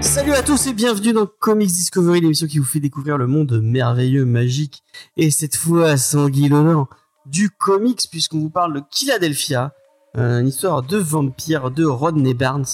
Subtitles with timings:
[0.00, 3.60] Salut à tous et bienvenue dans Comics Discovery, l'émission qui vous fait découvrir le monde
[3.62, 4.82] merveilleux, magique
[5.18, 6.88] et cette fois sanguinolent
[7.26, 9.74] du comics puisqu'on vous parle de Philadelphia,
[10.16, 12.64] euh, une histoire de vampire de Rodney Barnes.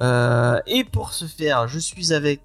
[0.00, 2.40] Euh, et pour ce faire, je suis avec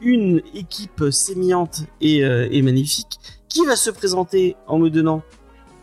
[0.00, 5.22] une équipe sémillante et, euh, et magnifique qui va se présenter en me donnant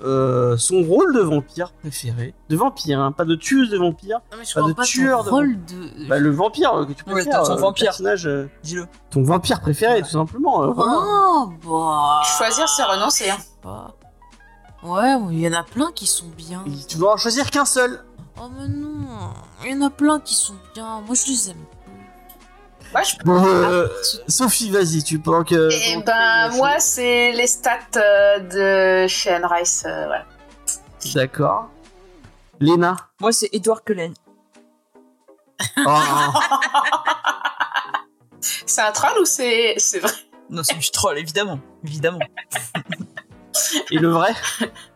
[0.04, 2.34] euh, son rôle de vampire préféré.
[2.50, 4.20] De vampire, hein, pas de tueuse de vampire.
[4.32, 6.08] Non, mais je Pas de pas tueur ton de- rôle de.
[6.08, 7.44] Bah, le vampire que tu Ouais, préfères.
[7.44, 7.86] ton euh, le vampire.
[7.86, 8.86] personnage, euh, Dis-le.
[9.10, 10.64] ton vampire préféré, tout simplement.
[10.64, 10.94] euh, voilà.
[11.02, 12.22] Oh, bah.
[12.38, 13.30] Choisir, c'est renoncer.
[13.30, 13.88] Hein.
[14.84, 16.64] Ouais, il y en a plein qui sont bien.
[16.68, 18.04] Et Tu dois en choisir qu'un seul.
[18.40, 19.32] Oh, mais non.
[19.64, 21.02] Il y en a plein qui sont bien.
[21.02, 21.64] Moi, je les aime.
[22.92, 23.16] Moi, je...
[23.24, 23.88] Bon, euh,
[24.28, 25.70] Sophie, vas-y, tu pendant que.
[25.72, 28.40] Eh ben, moi, c'est les stats euh,
[29.04, 29.84] de chez Anne Rice.
[29.88, 30.26] euh, voilà.
[31.14, 31.70] D'accord.
[32.60, 32.96] Léna.
[33.20, 34.14] Moi, c'est Edward Cullen.
[35.86, 35.98] Oh,
[38.68, 40.12] C'est un troll ou c'est c'est vrai?
[40.50, 41.60] Non, c'est du troll, évidemment.
[41.84, 42.20] Évidemment.
[43.92, 44.34] et le vrai?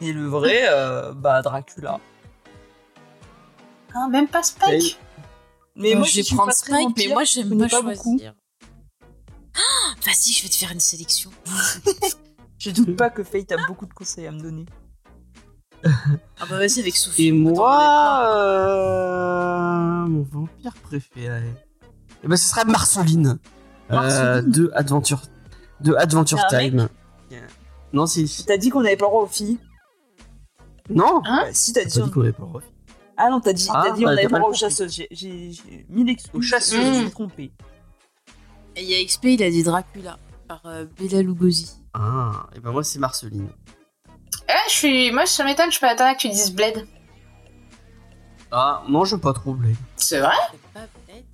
[0.00, 2.00] Et le vrai, euh, bah, Dracula.
[3.94, 4.98] Hein, Même pas Spike
[5.76, 8.18] Mais moi, moi, je vais prendre Spike, vampire, mais moi, j'aime pas, pas beaucoup.
[8.18, 8.34] choisir.
[9.56, 11.30] Ah, Vas-y, je vais te faire une sélection.
[12.58, 14.66] Je doute pas que Fate a beaucoup de conseils à me donner.
[15.82, 15.88] Ah,
[16.48, 17.28] bah, vas-y, avec Sophie.
[17.28, 18.22] Et moi.
[18.36, 21.42] euh, Mon vampire préféré.
[22.22, 23.38] Eh ben, ce serait Marceline.
[23.90, 24.50] Euh, Marceline.
[24.50, 25.22] de Adventure.
[25.80, 26.88] De Adventure Time.
[27.94, 28.44] Non, c'est une fille.
[28.44, 29.58] T'as dit qu'on avait pas le droit aux filles
[30.90, 31.94] Non Hein Bah, Si, t'as dit.
[31.98, 32.62] T'as dit qu'on avait pas le droit.
[33.16, 34.92] Ah non, t'as dit, Ah, t'as dit bah, on avait pas le droit aux chasseuses.
[34.92, 36.30] J'ai- J'ai j'ai mis l'excuse.
[36.34, 36.84] Aux chasseuses.
[36.84, 37.52] Je me suis trompé.
[38.76, 40.18] Et il y a XP, il a dit Dracula.
[40.48, 41.70] Par euh, Bella Lugosi.
[41.94, 43.48] Ah, et ben moi, c'est Marceline.
[44.48, 45.12] Eh, je suis...
[45.12, 46.86] Moi, ça m'étonne, je peux attendre que tu dises Blade.
[48.50, 49.74] Ah, non, j'aime pas trop Blade.
[49.96, 50.32] C'est vrai?
[50.50, 51.24] C'est pas bête.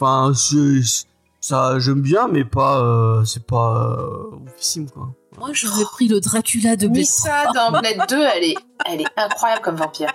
[0.00, 1.06] Enfin, c'est-
[1.40, 2.80] ça, j'aime bien, mais pas.
[2.82, 3.96] euh, c'est pas.
[3.98, 5.14] Euh, oufissime, quoi.
[5.38, 8.54] Moi, j'aurais pris le Dracula de Blade Missa dans Blade 2, elle est...
[8.86, 10.12] elle est incroyable comme vampire.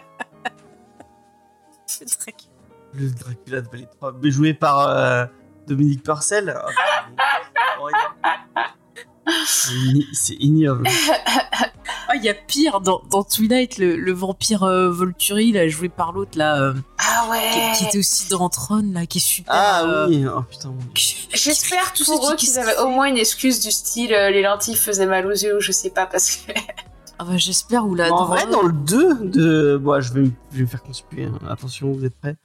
[1.87, 2.05] 3.
[2.05, 2.53] Dracula.
[2.93, 5.25] Le Dracula de Blade 3, mais joué par euh,
[5.67, 6.55] Dominique Purcell.
[9.47, 10.87] C'est ignoble.
[12.09, 15.87] Ah, il y a pire dans, dans Twilight, le, le vampire euh, Volturi, là, joué
[15.87, 19.21] par l'autre, là, euh, Ah qui, ouais qui était aussi dans Tron, là, qui est
[19.21, 19.53] super.
[19.55, 20.73] Ah euh, oui, oh putain.
[21.33, 24.29] J'espère tous pour ceux eux qui- qu'ils avaient au moins une excuse du style euh,
[24.31, 26.51] les lentilles faisaient mal aux yeux ou je sais pas parce que...
[27.19, 29.77] Ah bah, j'espère, ou là, en dans- vrai, dans le 2 de.
[29.81, 31.23] Bon, je vais, me- je vais me faire consulter.
[31.25, 31.39] hein.
[31.49, 32.35] Attention, vous êtes prêts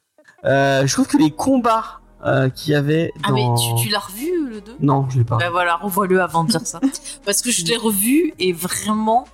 [0.44, 3.30] Euh, Je trouve que les combats euh, qu'il y avait dans.
[3.30, 5.36] Ah, mais tu, tu l'as revu, le 2 Non, je l'ai pas.
[5.36, 6.80] Bah voilà, revois-le avant de dire ça.
[7.24, 9.26] Parce que je l'ai revu et vraiment,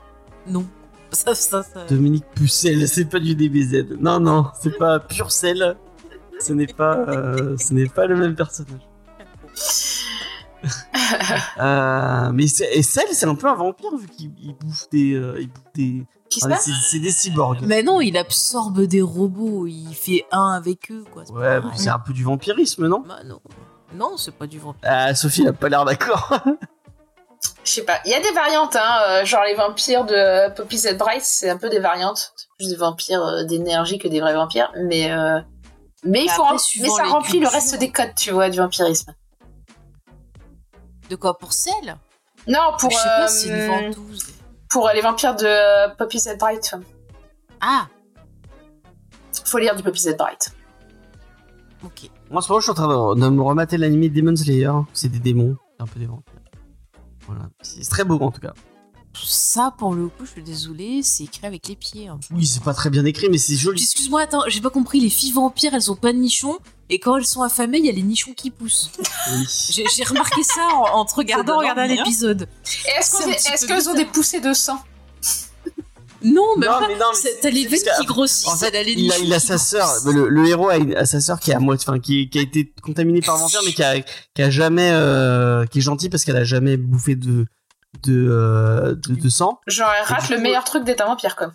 [0.46, 0.66] non.
[1.12, 1.84] Ça, ça, ça...
[1.88, 3.96] Dominique Pucel, c'est pas du DBZ.
[4.00, 5.76] Non, non, c'est pas Purcell.
[6.40, 8.88] Ce n'est pas, euh, ce n'est pas le même personnage.
[11.60, 15.48] Euh, mais Cell, c'est un peu un vampire vu qu'il il bouffe des, euh, il
[15.48, 16.06] bouffe des.
[16.40, 17.60] Qui c'est des cyborgs.
[17.62, 21.22] Mais non, il absorbe des robots, il fait un avec eux, quoi.
[21.30, 23.04] Ouais, pas bah, c'est un peu du vampirisme, non?
[23.06, 23.40] Bah non.
[23.94, 24.80] Non, c'est pas du vampire.
[24.82, 26.38] Ah, Sophie n'a pas l'air d'accord.
[27.64, 27.98] Je sais pas.
[28.04, 29.00] Il y a des variantes, hein.
[29.08, 32.32] euh, genre les vampires de Poppy Z Bright, c'est un peu des variantes.
[32.36, 34.70] C'est plus des vampires euh, d'énergie que des vrais vampires.
[34.84, 35.40] Mais, euh,
[36.04, 39.14] mais, il faut après, mais ça remplit le reste des codes, tu vois, du vampirisme.
[41.08, 41.38] De quoi?
[41.38, 41.96] Pour celle
[42.46, 44.26] Non, pour, Je sais pas, euh, c'est une ventouse.
[44.74, 46.74] Pour les vampires de Poppy Z Bright.
[47.60, 47.86] Ah,
[49.44, 50.52] Faut lire du Poppy Z Bright.
[51.84, 52.10] ok.
[52.28, 54.72] Moi, en ce moment, je suis en train de, de me remater l'anime Demon Slayer.
[54.92, 56.34] C'est des démons, c'est un peu des vampires.
[57.28, 58.52] Voilà, c'est très beau en tout cas.
[59.22, 62.08] Ça, pour le coup, je suis désolée, c'est écrit avec les pieds.
[62.08, 62.18] hein.
[62.32, 63.82] Oui, c'est pas très bien écrit, mais c'est joli.
[63.82, 65.00] Excuse-moi, attends, j'ai pas compris.
[65.00, 66.58] Les filles vampires, elles ont pas de nichons.
[66.90, 68.90] Et quand elles sont affamées, il y a les nichons qui poussent.
[69.32, 69.46] Oui.
[69.96, 71.86] J'ai remarqué ça en, en te regardant, regardant hein.
[71.86, 72.48] l'épisode.
[72.98, 74.78] Est-ce est- qu'elles ont des poussées de sang?
[76.22, 76.88] Non, mais Non, pas.
[76.88, 77.04] mais non,
[77.42, 78.48] T'as les veines qui grossissent.
[78.48, 80.68] En fait, t'as les il a, nichons il a qui sa sœur, le, le héros
[80.70, 83.38] a, une- a sa sœur qui moitié, enfin qui, qui a été contaminée par un
[83.40, 86.78] vampire, mais qui a, qui a jamais, euh, qui est gentille parce qu'elle a jamais
[86.78, 87.44] bouffé de
[88.02, 89.60] de, euh, de, de sang.
[89.66, 91.52] Genre, elle rate le coup- meilleur truc d'être un vampire, comme.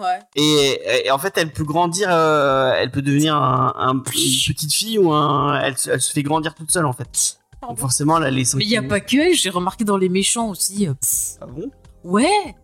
[0.00, 0.18] Ouais.
[0.34, 4.72] Et, et en fait, elle peut grandir, euh, elle peut devenir un, un- une petite
[4.74, 7.38] fille ou un, elle, se- elle se fait grandir toute seule en fait.
[7.62, 9.96] Donc forcément, elle a les Mais il y a pas que elle, j'ai remarqué dans
[9.96, 10.88] les méchants aussi.
[10.88, 11.36] euh, pff.
[11.40, 11.70] Ah bon?
[12.02, 12.54] Ouais.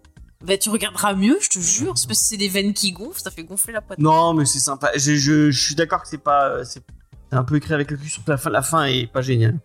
[0.45, 1.97] Bah tu regarderas mieux, je te jure.
[1.97, 4.05] C'est parce que c'est des veines qui gonflent, ça fait gonfler la poitrine.
[4.05, 4.91] Non, mais c'est sympa.
[4.97, 6.83] Je, je, je suis d'accord que c'est pas, c'est
[7.31, 8.51] C'est un peu écrit avec le cul sur la fin.
[8.51, 9.59] La fin est pas géniale.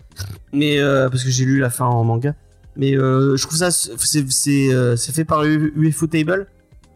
[0.53, 2.35] Mais euh, parce que j'ai lu la fin en manga.
[2.77, 6.47] Mais euh, je trouve ça c'est euh, fait par UFO Table,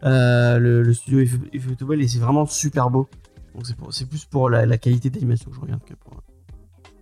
[0.04, 3.08] euh, le, le studio UFO, UFO Table et c'est vraiment super beau.
[3.54, 6.14] Donc c'est pour- plus pour la, la qualité d'animation que je regarde que pour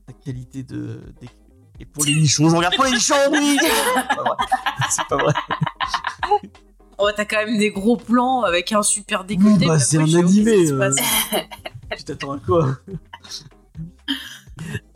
[0.08, 1.00] la qualité de
[1.78, 2.48] et pour les nichons.
[2.50, 3.58] Je regarde pas les nichons, oui.
[4.90, 5.32] C'est pas vrai.
[6.98, 9.60] Oh, t'as quand même des gros plans avec un super décolleté.
[9.60, 10.66] Oui, bah, c'est un animé.
[11.96, 12.76] Tu t'attends à quoi?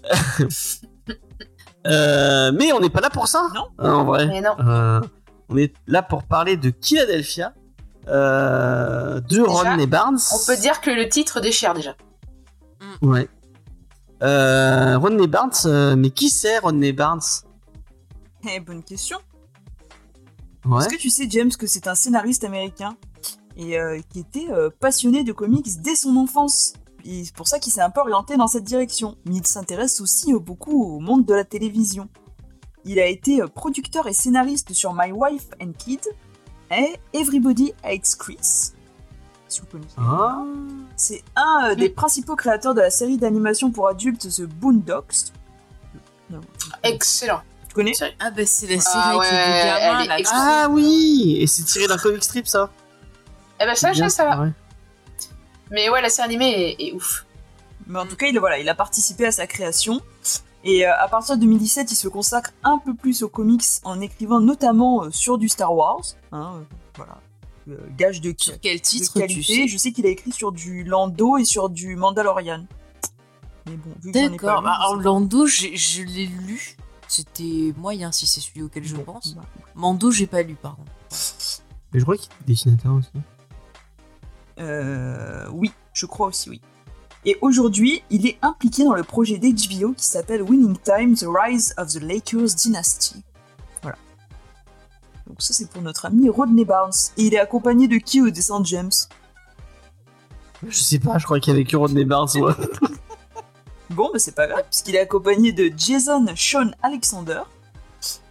[1.87, 3.47] Euh, mais on n'est pas là pour ça.
[3.55, 3.69] Non.
[3.79, 4.27] hein, en vrai.
[4.27, 4.57] Mais non.
[4.61, 5.01] Euh,
[5.49, 7.53] on est là pour parler de Philadelphia,
[8.09, 10.19] euh, de Rodney Barnes.
[10.33, 11.95] On peut dire que le titre déchire déjà.
[13.03, 13.29] Ouais.
[14.23, 17.21] Euh, Rodney Barnes, euh, mais qui c'est Rodney Barnes
[18.49, 19.19] Eh, bonne question.
[20.65, 20.79] Ouais.
[20.81, 22.97] Est-ce que tu sais, James, que c'est un scénariste américain
[23.57, 26.73] et euh, qui était euh, passionné de comics dès son enfance?
[27.05, 29.17] Et c'est pour ça qu'il s'est un peu orienté dans cette direction.
[29.27, 32.09] Mais il s'intéresse aussi euh, beaucoup au monde de la télévision.
[32.85, 36.01] Il a été euh, producteur et scénariste sur My Wife and Kid
[36.71, 38.73] et Everybody Hates Chris.
[39.49, 39.95] Si vous connaissez.
[39.99, 40.43] Ah.
[40.97, 45.33] C'est un euh, des principaux créateurs de la série d'animation pour adultes The Boondocks.
[46.83, 47.43] Excellent.
[47.69, 47.93] Tu connais?
[48.19, 50.17] Ah, bah, c'est la série Ah avec les ouais, deux gamins, là.
[50.33, 52.71] Ah oui Et c'est tiré d'un comic strip, ça
[53.61, 54.49] Eh ben ça, Bien, ça, ouais.
[55.71, 56.51] Mais ouais, la série animée
[56.81, 57.25] est, est ouf.
[57.87, 60.01] Mais en tout cas, il, voilà, il a participé à sa création.
[60.65, 64.01] Et euh, à partir de 2017, il se consacre un peu plus aux comics en
[64.01, 66.01] écrivant notamment euh, sur du Star Wars.
[66.33, 66.65] hein, euh,
[66.97, 67.19] voilà.
[67.97, 69.43] Gage de, Sur quel de titre tu qualité.
[69.43, 69.69] sais?
[69.69, 72.67] Je sais qu'il a écrit sur du Lando et sur du Mandalorian.
[73.67, 74.61] Mais bon, vu D'accord.
[74.63, 74.97] Bah, alors.
[74.97, 76.77] Lando, je l'ai lu.
[77.09, 79.35] C'était moyen si c'est celui auquel je Bon, pense.
[79.35, 79.43] bah,
[79.75, 80.91] Mando, j'ai pas lu par contre.
[81.93, 83.09] Mais je crois qu'il est dessinateur aussi.
[84.59, 86.61] Euh, oui, je crois aussi, oui.
[87.27, 91.75] Et aujourd'hui, il est impliqué dans le projet d'HBO qui s'appelle Winning Time, The Rise
[91.79, 93.23] of the Lakers Dynasty.
[93.83, 93.97] Voilà.
[95.27, 96.93] Donc ça, c'est pour notre ami Rodney Barnes.
[97.17, 98.93] Et il est accompagné de qui au dessin de James?
[100.67, 102.29] Je sais pas, je crois qu'il y avait que Rodney Barnes.
[102.37, 102.53] ouais.
[103.91, 107.43] Bon, mais c'est pas grave, puisqu'il est accompagné de Jason Sean Alexander,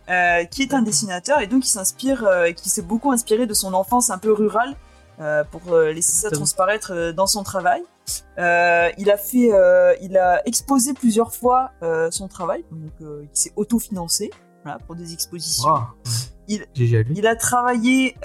[0.10, 3.54] euh, qui est un dessinateur et donc il s'inspire, euh, qui s'est beaucoup inspiré de
[3.54, 4.76] son enfance un peu rurale
[5.20, 7.84] euh, pour euh, laisser ça transparaître euh, dans son travail.
[8.40, 9.52] Euh, il a fait,
[10.02, 11.72] il a exposé plusieurs fois
[12.12, 14.32] son travail, donc il s'est autofinancé
[14.64, 15.70] voilà, pour des expositions.
[15.70, 15.80] Wow.
[16.50, 16.66] Il-.
[16.76, 18.16] Il a travaillé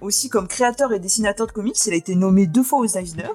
[0.00, 1.76] aussi comme créateur et dessinateur de comics.
[1.86, 3.28] Il a été nommé deux fois aux Eisner.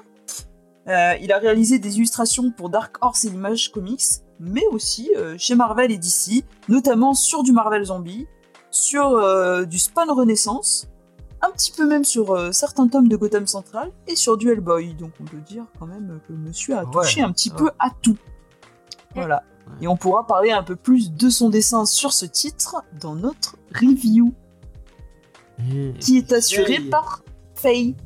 [0.88, 5.92] Il a réalisé des illustrations pour Dark Horse et Image Comics, mais aussi chez Marvel
[5.92, 8.26] et DC, notamment sur du Marvel Zombie,
[8.72, 10.88] sur du Spawn Renaissance,
[11.42, 14.94] un petit peu même sur euh, certains tomes de Gotham Central et sur du Hellboy.
[14.94, 17.90] Donc on peut dire quand même que monsieur a Ouais, touché un petit peu à
[18.02, 18.16] tout.
[19.14, 19.42] Voilà.
[19.68, 19.72] Ouais.
[19.82, 23.56] Et on pourra parler un peu plus de son dessin sur ce titre dans notre
[23.74, 24.32] review
[26.00, 26.90] qui est assuré Faye.
[26.90, 27.22] par
[27.54, 27.96] Faye.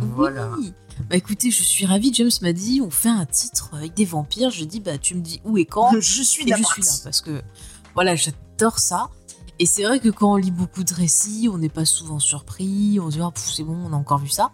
[0.00, 0.50] Voilà.
[0.56, 0.72] Oui.
[1.10, 2.12] Bah écoutez, je suis ravie.
[2.14, 4.50] James m'a dit on fait un titre avec des vampires.
[4.50, 5.90] Je dis bah tu me dis où et quand.
[5.92, 7.42] Je suis Et je suis là parce que
[7.94, 9.10] voilà, j'adore ça.
[9.60, 12.98] Et c'est vrai que quand on lit beaucoup de récits, on n'est pas souvent surpris.
[13.00, 14.50] On se dit ah, c'est bon, on a encore vu ça.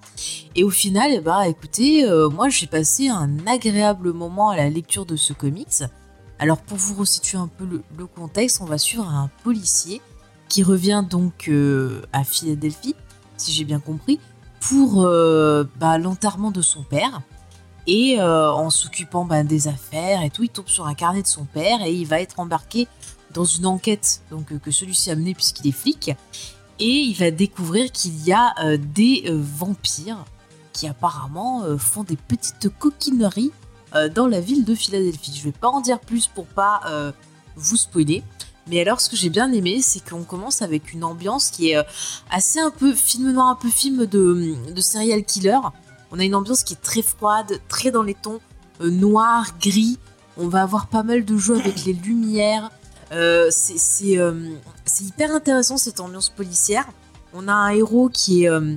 [0.55, 4.69] Et au final, eh bah écoutez, euh, moi j'ai passé un agréable moment à la
[4.69, 5.85] lecture de ce comics.
[6.39, 10.03] Alors pour vous resituer un peu le, contexte, on va suivre un policier
[10.49, 12.95] qui revient donc euh, à Philadelphie,
[13.39, 14.21] si j'ai bien compris,
[14.61, 17.23] pour euh, bah, l'enterrement de son père.
[17.87, 21.45] Et en s'occupant bah, des affaires et tout, il tombe sur un carnet de son
[21.45, 22.87] père et il va être embarqué
[23.35, 26.11] dans une enquête donc, euh, que celui-ci a menée puisqu'il est flic.
[26.79, 30.25] Et il va découvrir qu'il y a euh, des euh, vampires
[30.73, 33.51] qui apparemment font des petites coquineries
[34.15, 35.35] dans la ville de Philadelphie.
[35.37, 36.81] Je vais pas en dire plus pour pas
[37.57, 38.23] vous spoiler.
[38.69, 41.85] Mais alors, ce que j'ai bien aimé, c'est qu'on commence avec une ambiance qui est
[42.31, 45.59] assez un peu film noir, un peu film de, de serial killer.
[46.13, 48.41] On a une ambiance qui est très froide, très dans les tons
[48.81, 49.99] noirs, gris.
[50.37, 52.71] On va avoir pas mal de jeux avec les lumières.
[53.13, 56.89] Euh, euh, c'est hyper intéressant cette ambiance policière.
[57.33, 58.51] On a un héros qui est.
[58.51, 58.77] euh,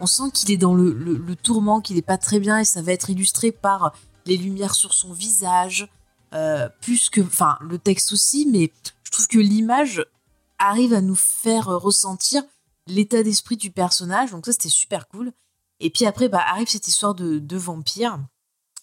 [0.00, 2.82] on sent qu'il est dans le, le- tourment, qu'il n'est pas très bien et ça
[2.82, 3.94] va être illustré par
[4.26, 5.88] les lumières sur son visage.
[6.80, 7.20] plus que.
[7.20, 8.72] Enfin, le texte aussi, mais
[9.04, 10.04] je trouve que l'image
[10.58, 12.42] arrive à nous faire ressentir
[12.86, 14.30] l'état d'esprit du personnage.
[14.32, 15.32] Donc ça, c'était super cool.
[15.80, 18.18] Et puis après, bah, arrive cette histoire de, de vampire.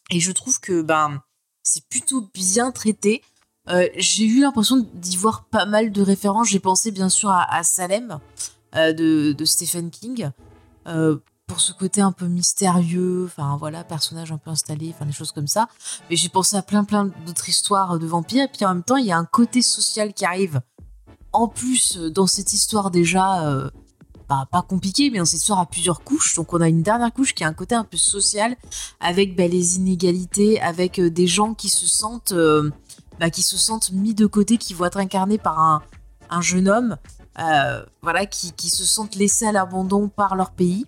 [0.10, 1.22] Et je trouve que ben
[1.64, 3.22] c'est plutôt bien traité.
[3.70, 6.50] Euh, j'ai eu l'impression d'y voir pas mal de références.
[6.50, 8.20] J'ai pensé bien sûr à, Salem
[8.76, 10.32] euh, de, Stephen King.
[10.88, 15.12] Euh, pour ce côté un peu mystérieux, enfin voilà, personnage un peu installé, enfin des
[15.12, 15.68] choses comme ça.
[16.10, 18.46] Mais j'ai pensé à plein plein d'autres histoires de vampires.
[18.46, 20.62] Et puis en même temps, il y a un côté social qui arrive.
[21.34, 23.70] En plus, dans cette histoire déjà,
[24.30, 26.36] bah, pas compliqué, mais dans cette histoire à plusieurs couches.
[26.36, 28.56] Donc on a une dernière couche qui a un côté un peu social,
[29.02, 32.34] avec bah, les inégalités, avec des gens qui se sentent,
[33.22, 35.84] bah, qui se sentent mis de côté, qui vont être incarnés par un,
[36.32, 36.98] un jeune homme,
[38.02, 40.88] voilà, qui, qui se sentent laissés à l'abandon par leur pays.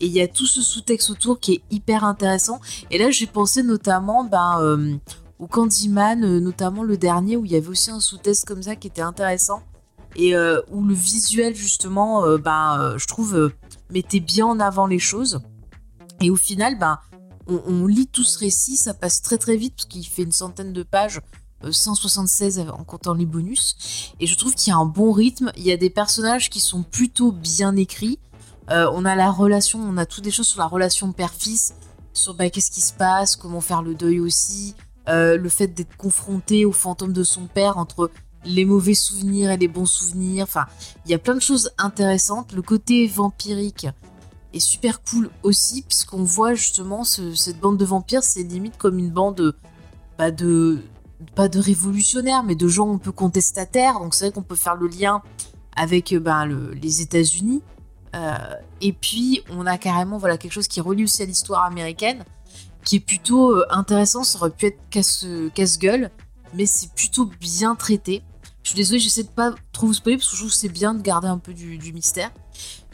[0.00, 2.60] Et il y a tout ce sous-texte autour qui est hyper intéressant.
[2.90, 4.96] Et là, j'ai pensé notamment ben, euh,
[5.38, 8.74] au Candyman, euh, notamment le dernier, où il y avait aussi un sous-texte comme ça
[8.74, 9.62] qui était intéressant.
[10.16, 13.52] Et euh, où le visuel, justement, ben, je trouve,
[13.90, 15.40] mettait bien en avant les choses.
[16.20, 16.98] Et au final, ben,
[17.46, 20.32] on, on, lit tout ce récit, ça passe très très vite, parce qu'il fait une
[20.32, 21.20] centaine de pages.
[21.68, 25.62] 176 en comptant les bonus et je trouve qu'il y a un bon rythme il
[25.62, 28.18] y a des personnages qui sont plutôt bien écrits
[28.70, 31.74] euh, on a la relation, on a toutes des choses sur la relation père-fils,
[32.12, 34.74] sur bah, qu'est-ce qui se passe, comment faire le deuil aussi,
[35.08, 38.10] euh, le fait d'être confronté au fantôme de son père entre
[38.44, 40.44] les mauvais souvenirs et les bons souvenirs.
[40.44, 40.66] Enfin,
[41.04, 42.52] il y a plein de choses intéressantes.
[42.52, 43.88] Le côté vampirique
[44.52, 49.10] est super cool aussi, puisqu'on voit justement cette bande de vampires, c'est limite comme une
[49.10, 49.56] bande
[50.16, 50.78] bah, de
[51.34, 54.00] pas de révolutionnaires, mais de gens un peu contestataires.
[54.00, 55.22] Donc c'est vrai qu'on peut faire le lien
[55.76, 57.62] avec bah, les États-Unis.
[58.14, 58.36] Euh,
[58.80, 62.24] et puis, on a carrément voilà, quelque chose qui relie aussi à l'histoire américaine,
[62.84, 64.24] qui est plutôt euh, intéressant.
[64.24, 64.80] Ça aurait pu être
[65.54, 66.10] casse-gueule,
[66.54, 68.22] mais c'est plutôt bien traité.
[68.62, 70.68] Je suis désolée, j'essaie de pas trop vous spoiler parce que je trouve que c'est
[70.68, 72.30] bien de garder un peu du, mystère.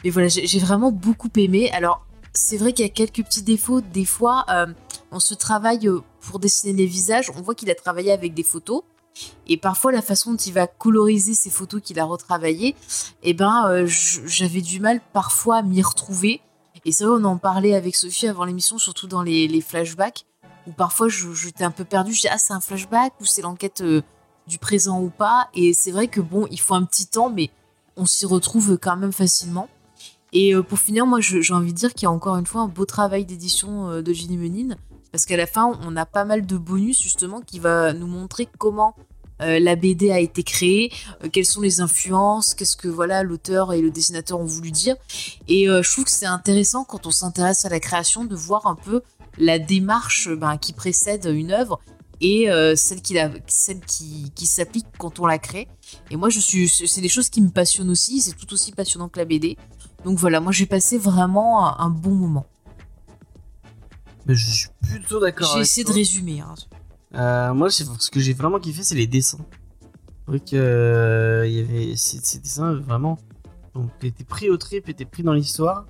[0.03, 1.69] Mais voilà, j'ai vraiment beaucoup aimé.
[1.71, 3.81] Alors, c'est vrai qu'il y a quelques petits défauts.
[3.81, 4.67] Des fois, euh,
[5.11, 5.89] on se travaille
[6.21, 7.31] pour dessiner les visages.
[7.35, 8.83] On voit qu'il a travaillé avec des photos.
[9.47, 12.75] Et parfois, la façon dont il va coloriser ces photos qu'il a retravaillées,
[13.23, 16.41] eh ben, euh, j'avais du mal parfois à m'y retrouver.
[16.85, 20.25] Et c'est vrai, on en parlait avec Sophie avant l'émission, surtout dans les, flashbacks,
[20.67, 22.13] où parfois j'étais un peu perdue.
[22.13, 24.01] Je dis, ah, c'est un flashback ou c'est l'enquête euh,
[24.45, 25.49] du présent ou pas?
[25.53, 27.49] Et c'est vrai que bon, il faut un petit temps, mais
[27.95, 29.67] on s'y retrouve quand même facilement.
[30.33, 32.61] Et euh, pour finir, moi, j'ai envie de dire qu'il y a encore une fois
[32.61, 34.75] un beau travail d'édition de Ginny Menin
[35.11, 38.47] parce qu'à la fin, on a pas mal de bonus justement qui va nous montrer
[38.57, 38.95] comment
[39.41, 40.91] euh, la BD a été créée,
[41.23, 44.95] euh, quelles sont les influences, qu'est-ce que voilà l'auteur et le dessinateur ont voulu dire.
[45.47, 48.65] Et euh, je trouve que c'est intéressant quand on s'intéresse à la création de voir
[48.65, 49.01] un peu
[49.37, 51.79] la démarche ben, qui précède une œuvre
[52.19, 55.67] et celle qui, celle qui, qui s'applique quand on la crée.
[56.09, 58.21] Et moi, je suis, c'est des choses qui me passionnent aussi.
[58.21, 59.55] C'est tout aussi passionnant que la BD.
[60.03, 62.47] Donc voilà, moi j'ai passé vraiment un bon moment.
[64.27, 65.51] Mais je suis plutôt d'accord.
[65.55, 66.41] J'ai essayé de résumer.
[66.41, 66.55] Hein.
[67.15, 69.45] Euh, moi, ce que j'ai vraiment kiffé, c'est les dessins.
[69.81, 73.17] C'est vrai qu'il euh, y avait ces, dessins vraiment.
[73.73, 75.85] Donc, t'étais pris au trip, t'étais pris dans l'histoire.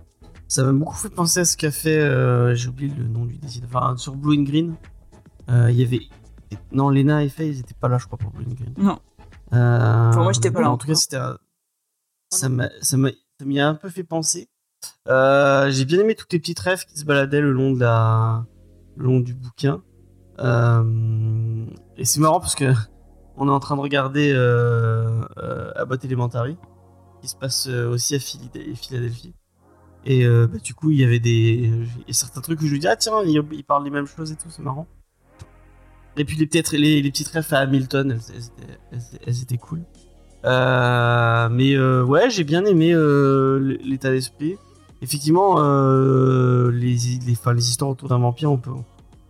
[0.47, 1.99] Ça m'a beaucoup fait penser à ce qu'a fait.
[1.99, 3.83] Euh, j'ai oublié le nom du dessinateur.
[3.83, 4.75] Enfin, sur Blue and Green.
[5.49, 6.01] Il y avait.
[6.71, 8.73] Non, Lena et Faye, ils étaient pas là, je crois, pour Blue and Green.
[8.77, 8.99] Non.
[9.47, 10.71] Enfin, moi, j'étais pas là.
[10.71, 11.17] En tout cas, c'était.
[12.29, 12.47] Ça
[13.45, 14.49] m'y a un peu fait penser.
[15.07, 18.45] Euh, j'ai bien aimé toutes les petites rêves qui se baladaient le long de la,
[18.97, 19.81] long du bouquin.
[20.39, 21.65] Euh,
[21.97, 22.65] et c'est marrant parce que
[23.37, 25.21] on est en train de regarder euh,
[25.75, 26.57] Abbott Elementary,
[27.21, 29.33] qui se passe aussi à Philadelphie.
[30.05, 31.71] Et bah, du coup, il y avait des,
[32.11, 34.49] certains trucs où je lui dis ah tiens, il, parle les mêmes choses et tout,
[34.49, 34.87] c'est marrant.
[36.15, 38.17] Et puis les peut-être les, petites rêves à Hamilton,
[39.25, 39.81] elles étaient cool.
[40.43, 42.93] mais ouais, j'ai bien aimé
[43.83, 44.57] l'état d'esprit
[45.01, 48.71] effectivement, euh, les, les, les, histoires autour d'un vampire, on peut,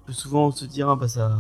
[0.10, 1.38] souvent se dire, ah, bah, ça,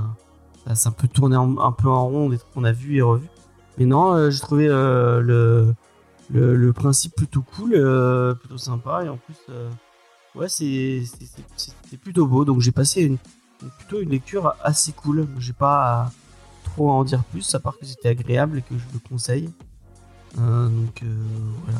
[0.73, 3.29] ça, peut tourner un, peu en rond, des trucs qu'on a vus et revus.
[3.77, 5.75] Mais non, euh, j'ai trouvé euh, le,
[6.29, 7.71] le, principe plutôt cool,
[8.39, 9.35] plutôt sympa, et en plus,
[10.35, 13.17] ouais, c'est plutôt beau, donc j'ai passé une,
[13.77, 15.27] plutôt une lecture assez cool.
[15.39, 16.11] J'ai pas
[16.63, 19.49] trop à en dire plus, à part que c'était agréable et que je le conseille.
[20.35, 21.03] donc
[21.63, 21.79] voilà.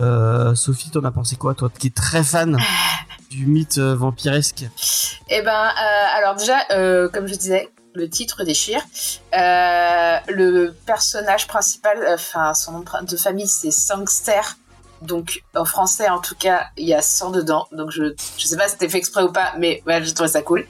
[0.00, 2.56] Euh, Sophie, t'en as pensé quoi, toi, qui es très fan
[3.30, 4.64] du mythe euh, vampiresque?
[5.28, 6.64] Eh ben, euh, alors déjà,
[7.12, 8.82] comme je disais, le titre déchire.
[9.32, 14.40] le personnage principal, enfin, son nom de famille, c'est Sangster.
[15.02, 17.66] Donc, en français, en tout cas, il y a sang dedans.
[17.72, 20.28] Donc, je, je sais pas si c'était fait exprès ou pas, mais ouais, j'ai trouvé
[20.28, 20.66] ça cool.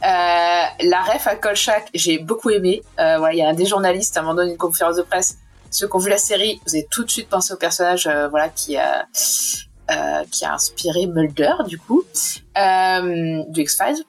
[0.00, 2.82] la ref à Kolchak, j'ai beaucoup aimé.
[2.98, 5.36] il y a un des journalistes, à un moment donné, une conférence de presse,
[5.72, 8.28] ceux qui ont vu la série, vous avez tout de suite pensé au personnage euh,
[8.28, 9.06] voilà, qui, a,
[9.90, 12.04] euh, qui a inspiré Mulder, du coup,
[12.58, 14.04] euh, du X-Files.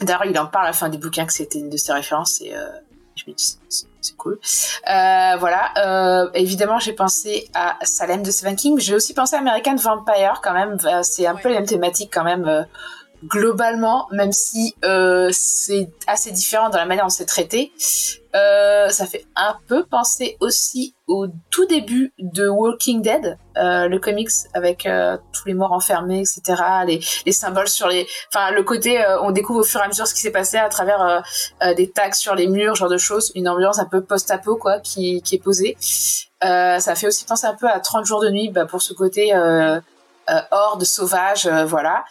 [0.00, 2.40] D'ailleurs, il en parle à la fin du bouquin que c'était une de ses références
[2.40, 2.52] et
[3.14, 4.38] je me dis, c'est- cool.
[4.90, 5.70] Euh, voilà.
[5.76, 8.78] Euh, évidemment, j'ai pensé à Salem de Stephen King.
[8.80, 10.76] J'ai aussi pensé à American Vampire quand même.
[10.84, 12.46] Euh, C'est un peu les mêmes thématiques quand même.
[12.48, 12.62] euh,
[13.24, 17.70] globalement, même si euh, c'est assez différent dans la manière dont c'est traité,
[18.34, 23.98] euh, ça fait un peu penser aussi au tout début de Walking Dead, euh, le
[23.98, 26.62] comics avec euh, tous les morts enfermés, etc.
[26.86, 29.88] Les, les symboles sur les, enfin le côté, euh, on découvre au fur et à
[29.88, 31.22] mesure ce qui s'est passé à travers
[31.62, 34.80] euh, des tags sur les murs, genre de choses, une ambiance un peu post-apo quoi,
[34.80, 35.76] qui, qui est posée.
[36.40, 39.34] Ça fait aussi penser un peu à 30 jours de nuit, bah, pour ce côté
[40.50, 42.04] horde sauvage, voilà.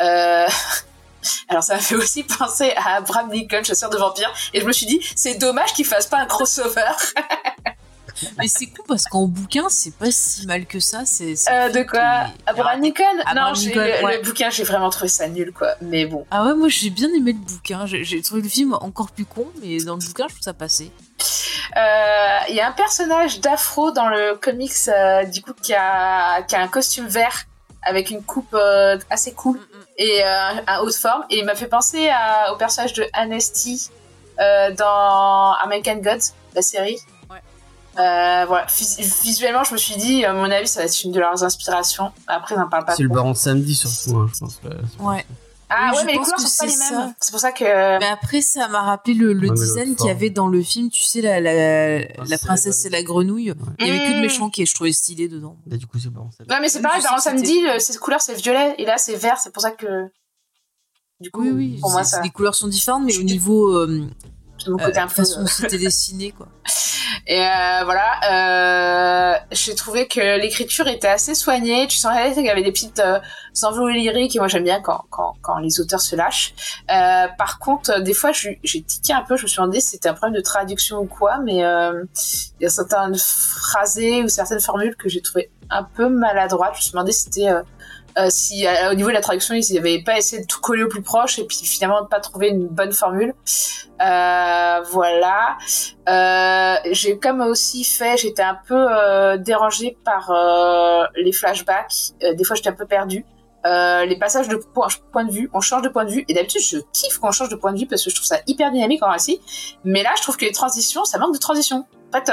[1.48, 4.72] Alors ça m'a fait aussi penser à Abraham Lincoln, chasseur de vampires, et je me
[4.72, 6.90] suis dit, c'est dommage qu'il fasse pas un crossover.
[8.38, 11.06] Mais c'est cool parce qu'en bouquin, c'est pas si mal que ça.
[11.06, 11.34] C'est.
[11.50, 13.04] Euh, de quoi qu'il- Abraham Lincoln?
[13.24, 14.16] Abraham Non, Lincoln, le, ouais.
[14.18, 15.68] le bouquin, j'ai vraiment trouvé ça nul, quoi.
[15.80, 16.26] Mais bon.
[16.30, 17.86] Ah ouais, moi j'ai bien aimé le bouquin.
[17.86, 20.90] J'ai trouvé le film encore plus con, mais dans le bouquin, je trouve ça passé.
[21.76, 26.42] Euh, Il y a un personnage d'Afro dans le comics, euh, du coup, qui a,
[26.42, 27.44] qui a un costume vert
[27.82, 28.54] avec une coupe
[29.08, 29.58] assez cool
[29.96, 31.24] et euh, un haute forme.
[31.30, 33.90] Et il m'a fait penser à- au personnage de Anesti
[34.40, 36.98] euh, dans American Gods, la série.
[37.98, 38.66] Euh, voilà.
[39.22, 42.12] Visuellement, je me suis dit, à mon avis, ça va être une de leurs inspirations.
[42.28, 42.94] Après, j'en parle pas.
[42.94, 44.60] C'est le baron de samedi surtout, hein, je pense.
[44.64, 44.76] ouais.
[45.06, 45.26] Ouais.
[45.72, 47.14] Ah Oui, ouais, mais les couleurs sont pas les mêmes.
[47.20, 47.64] C'est pour ça que.
[48.00, 50.90] Mais après, ça m'a rappelé le, le Ouais, design qu'il y avait dans le film,
[50.90, 53.54] tu sais, la, la, la Princesse princesse et la grenouille.
[53.78, 54.22] Il y avait que le Mmh.
[54.22, 55.56] méchant qui est, je trouvais, stylé dedans.
[55.66, 56.50] Là, du coup, c'est samedi.
[56.50, 59.38] Non, mais c'est pareil, que samedi, euh, cette couleur c'est violet et là c'est vert,
[59.38, 60.08] c'est pour ça que.
[61.20, 61.78] Du coup, Oui, oui.
[61.80, 62.22] pour moi c'est- ça.
[62.22, 64.06] Les couleurs sont différentes, mais au niveau euh,
[64.64, 65.14] De mon euh, côté un peu.
[65.14, 66.48] façon c'était dessiné, quoi.
[67.26, 71.86] Et euh, voilà, euh, j'ai trouvé que l'écriture était assez soignée.
[71.88, 73.20] Tu sentais qu'il y avait des petites euh,
[73.62, 76.54] envolées lyriques et moi j'aime bien quand, quand, quand les auteurs se lâchent.
[76.90, 79.88] Euh, par contre, euh, des fois j'ai tiqué un peu, je me suis demandé si
[79.90, 82.04] c'était un problème de traduction ou quoi, mais euh,
[82.58, 86.74] il y a certaines phrasés ou certaines formules que j'ai trouvé un peu maladroites.
[86.74, 87.48] Je me suis demandé si c'était...
[88.18, 90.82] euh, si euh, au niveau de la traduction ils n'avaient pas essayé de tout coller
[90.82, 93.34] au plus proche et puis finalement de pas trouver une bonne formule.
[94.00, 95.58] Euh, voilà.
[96.08, 102.12] Euh, j'ai comme aussi fait j'étais un peu euh, dérangée par euh, les flashbacks.
[102.20, 103.24] Des fois j'étais un peu perdue.
[103.64, 106.78] Les passages de point, de vue, on change de point de vue, et d'habitude je
[106.94, 109.02] kiffe quand on change de point de vue parce que je trouve ça hyper dynamique
[109.02, 109.38] en récit,
[109.84, 111.84] mais là je trouve que les transitions, ça manque de transition.
[112.12, 112.32] En fait,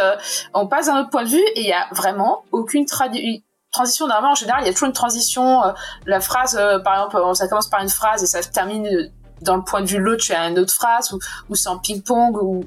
[0.54, 3.44] on passe d'un autre point de vue et il y a vraiment aucune tradi-
[3.78, 4.08] transition.
[4.08, 5.64] Normalement, en général, il y a toujours une transition.
[5.64, 5.72] euh,
[6.06, 9.12] la phrase, euh, par exemple, euh, ça commence par une phrase et ça se termine
[9.42, 12.38] dans le point de vue l'autre chez une autre phrase, ou, ou c'est en ping-pong,
[12.42, 12.64] ou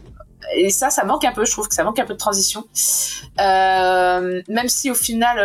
[0.57, 1.44] et ça, ça manque un peu.
[1.44, 2.64] Je trouve que ça manque un peu de transition.
[3.38, 5.37] Même si au final,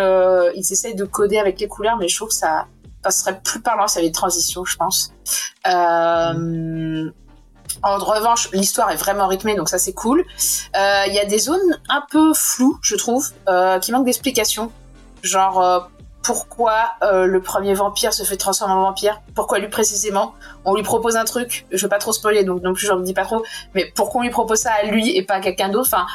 [0.55, 2.67] ils essayent de coder avec les couleurs, mais je trouve que ça
[3.03, 5.13] passerait plus parlant s'il y avait des transitions, je pense.
[7.83, 10.23] En revanche, l'histoire est vraiment rythmée, donc ça c'est cool.
[10.73, 13.31] Il y a des zones un peu floues, je trouve,
[13.81, 14.71] qui manquent d'explications.
[15.25, 15.79] Genre, euh,
[16.23, 19.21] pourquoi euh, le premier vampire se fait transformer en vampire?
[19.33, 20.33] Pourquoi lui précisément?
[20.65, 23.13] On lui propose un truc, je veux pas trop spoiler, donc non plus j'en dis
[23.13, 25.89] pas trop, mais pourquoi on lui propose ça à lui et pas à quelqu'un d'autre?
[25.91, 26.05] Enfin,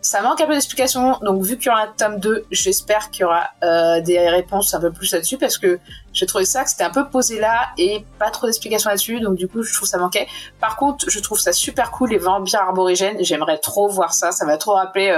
[0.00, 3.22] ça manque un peu d'explications, donc vu qu'il y aura un tome 2, j'espère qu'il
[3.22, 5.78] y aura euh, des réponses un peu plus là-dessus, parce que
[6.12, 9.36] j'ai trouvé ça que c'était un peu posé là et pas trop d'explications là-dessus, donc
[9.36, 10.26] du coup je trouve ça manquait.
[10.60, 13.18] Par contre, je trouve ça super cool les vampires aborigènes.
[13.20, 14.32] J'aimerais trop voir ça.
[14.32, 15.14] Ça m'a trop rappelé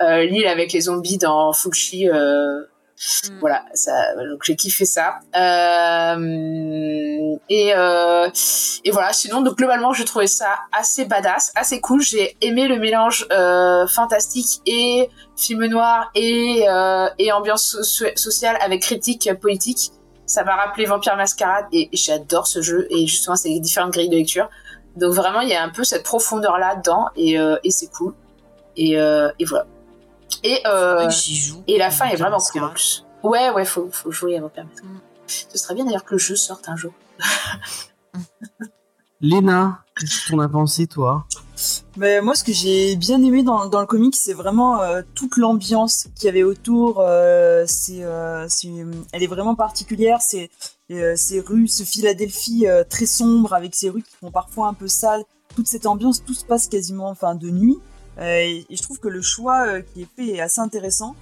[0.00, 2.08] l'île avec les zombies dans Fulci.
[3.30, 3.38] Mm.
[3.38, 5.20] Voilà, ça, donc j'ai kiffé ça.
[5.36, 8.28] Euh, et euh,
[8.84, 9.12] et voilà.
[9.12, 12.00] Sinon, donc globalement, j'ai trouvé ça assez badass, assez cool.
[12.00, 16.64] J'ai aimé le mélange euh, fantastique et film noir et
[17.18, 19.92] et ambiance so- sociale avec critique politique.
[20.26, 24.16] Ça m'a rappelé Vampire Mascarade et, j'adore ce jeu et justement les différentes grilles de
[24.16, 24.50] lecture.
[24.96, 28.14] Donc vraiment il y a un peu cette profondeur là dedans et, et c'est cool.
[28.76, 29.66] Et, et voilà.
[30.42, 31.62] Et, euh, joue.
[31.66, 32.72] et la fin est vraiment cool en Masquerade.
[32.72, 33.04] plus.
[33.22, 34.92] Ouais ouais faut, faut jouer à Vampire Mascarade.
[34.94, 35.00] Mm.
[35.26, 36.92] Ce serait bien d'ailleurs que le jeu sorte un jour.
[39.20, 41.26] Léna, qu'est-ce que t'en as pensé, toi?
[41.96, 45.36] Mais moi, ce que j'ai bien aimé dans, dans le comic, c'est vraiment euh, toute
[45.36, 47.00] l'ambiance qu'il y avait autour.
[47.00, 48.68] euh, c'est, euh, c'est,
[49.12, 50.18] elle est vraiment particulière.
[50.22, 50.50] C'est
[50.92, 54.74] euh, ces rues, ce Philadelphie euh, très sombre avec ces rues qui font parfois un
[54.74, 55.24] peu sales.
[55.56, 57.78] Toute cette ambiance, tout se passe quasiment, enfin, de nuit.
[58.18, 61.14] Euh, et, je trouve que le choix euh, qui est fait est assez intéressant.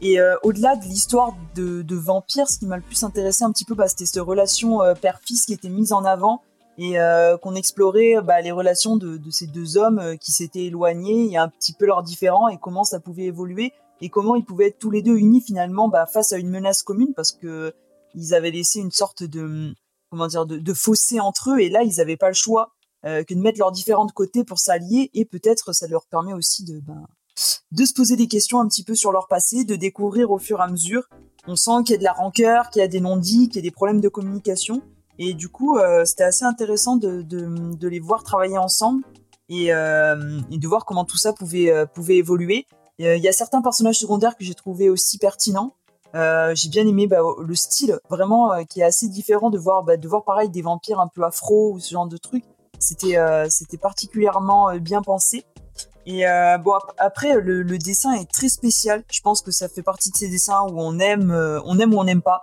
[0.00, 3.50] Et euh, au-delà de l'histoire de, de vampires, ce qui m'a le plus intéressé un
[3.50, 6.42] petit peu, bah, c'était cette relation père-fils qui était mise en avant
[6.76, 6.96] et
[7.40, 11.72] qu'on explorait bah, les relations de, ces deux hommes qui s'étaient éloignés et un petit
[11.72, 15.00] peu leurs différends et comment ça pouvait évoluer et comment ils pouvaient être tous les
[15.00, 17.72] deux unis finalement bah, face à une menace commune parce que
[18.16, 19.72] ils avaient laissé une sorte de
[20.10, 22.73] comment dire de, fossé entre eux et là ils n'avaient pas le choix
[23.04, 26.80] que de mettre leurs différents côtés pour s'allier et peut-être ça leur permet aussi de
[26.80, 27.06] ben,
[27.72, 30.60] de se poser des questions un petit peu sur leur passé, de découvrir au fur
[30.60, 31.08] et à mesure.
[31.46, 33.58] On sent qu'il y a de la rancœur, qu'il y a des non-dits, qu'il y
[33.58, 34.82] a des problèmes de communication.
[35.18, 39.04] Et du coup, euh, c'était assez intéressant de, de, les voir travailler ensemble
[39.48, 42.66] et, euh, de voir comment tout ça pouvait, euh, pouvait évoluer.
[42.98, 45.74] Il y a certains personnages secondaires que j'ai trouvé aussi pertinents.
[46.14, 49.82] Euh, j'ai bien aimé bah, le style vraiment euh, qui est assez différent de voir
[49.82, 52.44] bah, de voir pareil des vampires un peu afro ou ce genre de truc.
[52.84, 55.44] C'était euh, c'était particulièrement bien pensé.
[56.06, 56.24] Et
[56.62, 59.02] bon après le, le, dessin est très spécial.
[59.10, 61.32] Je pense que ça fait partie de ces dessins où on aime
[61.64, 62.42] on aime ou on n'aime pas.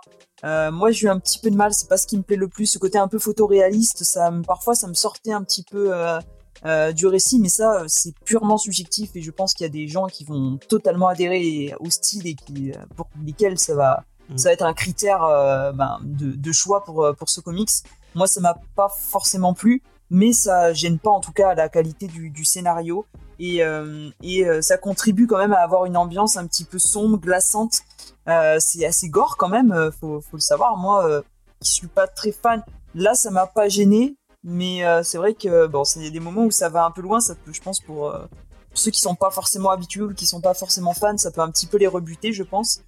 [0.72, 1.72] moi j'ai eu un petit peu de mal.
[1.72, 2.66] C'est pas ce qui me plaît le plus.
[2.66, 5.92] Ce côté un peu photoréaliste, ça parfois ça me sortait un petit peu
[6.64, 9.72] euh, du récit, mais ça, euh, c'est purement subjectif et je pense qu'il y a
[9.72, 14.04] des gens qui vont totalement adhérer au style et qui, euh, pour lesquels ça va,
[14.28, 14.38] mm.
[14.38, 17.70] ça va être un critère euh, ben, de, de, choix pour, pour ce comics.
[18.14, 22.06] Moi, ça m'a pas forcément plu, mais ça gêne pas en tout cas la qualité
[22.06, 23.04] du, scénario
[23.40, 27.18] et, euh, et ça contribue quand même à avoir une ambiance un petit peu sombre,
[27.18, 27.80] glaçante.
[28.60, 30.76] c'est assez gore quand même, faut, faut le savoir.
[30.76, 31.22] Moi,
[31.60, 32.62] qui suis pas très fan,
[32.94, 36.50] là, ça m'a pas gêné mais euh, c'est vrai que bon, a des moments où
[36.50, 37.20] ça va un peu loin.
[37.20, 38.26] Ça peut, je pense, pour, euh,
[38.70, 41.40] pour, ceux qui sont pas forcément habitués ou qui sont pas forcément fans, ça peut
[41.40, 42.82] un petit peu les rebuter, je pense.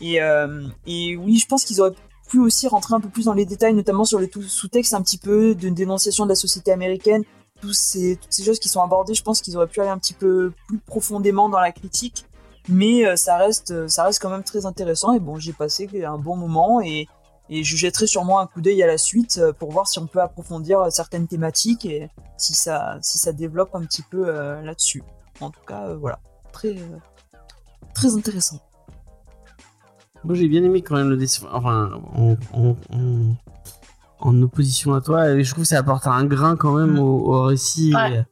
[0.00, 1.94] Et, euh, et oui, je pense qu'ils auraient
[2.30, 5.18] pu aussi rentrer un peu plus dans les détails, notamment sur le sous-texte un petit
[5.18, 7.24] peu de dénonciation de la société américaine.
[7.60, 9.98] Tous ces, toutes ces choses qui sont abordées, je pense qu'ils auraient pu aller un
[9.98, 12.24] petit peu plus profondément dans la critique.
[12.68, 15.12] Mais euh, ça reste, ça reste quand même très intéressant.
[15.12, 17.08] Et bon, j'ai passé un bon moment et
[17.50, 20.06] et je jetterai sûrement un coup d'œil à la suite euh, pour voir si on
[20.06, 24.62] peut approfondir euh, certaines thématiques et si ça, si ça développe un petit peu euh,
[24.62, 25.02] là-dessus.
[25.40, 26.20] En tout cas, voilà,
[26.52, 26.76] très,
[27.92, 28.60] très intéressant.
[30.24, 33.36] Moi j'ai bien aimé quand même le dessin, enfin en, en, en,
[34.18, 36.98] en, opposition à toi, et je trouve que ça apporte un grain quand même mm.
[36.98, 38.24] au, au, récit ouais.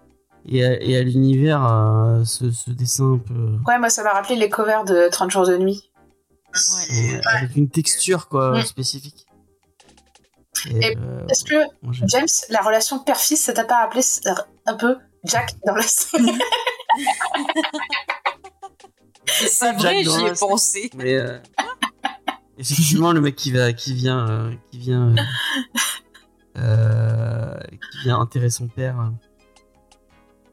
[0.46, 3.58] et, à, et à l'univers, euh, ce, ce, dessin un peu.
[3.66, 5.90] Ouais, moi ça m'a rappelé les covers de 30 jours de nuit.
[6.54, 7.20] Ouais.
[7.34, 8.62] avec une texture quoi mmh.
[8.62, 9.26] spécifique.
[10.66, 11.54] Et, euh, Est-ce que
[12.06, 14.02] James, la relation père-fils, ça t'a pas rappelé
[14.66, 16.24] un peu Jack dans la série?
[19.28, 20.90] C'est vrai, j'y ai pensé.
[20.96, 21.38] Mais euh,
[22.58, 25.14] effectivement, le mec qui va, qui vient, euh, qui vient,
[26.56, 27.58] euh,
[27.92, 29.12] qui vient enterrer son père.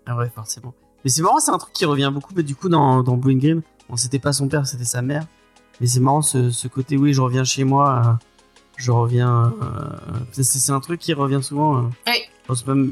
[0.06, 0.74] Ah ouais, forcément.
[1.04, 2.34] Mais c'est marrant, c'est un truc qui revient beaucoup.
[2.36, 5.26] Mais du coup, dans dans Blue Green, bon, c'était pas son père, c'était sa mère.
[5.82, 8.28] Mais c'est marrant ce, ce, côté, oui, je reviens chez moi, euh,
[8.78, 9.54] je reviens.
[9.62, 11.78] Euh, c'est un truc qui revient souvent.
[11.78, 11.88] Euh.
[12.08, 12.24] Oui.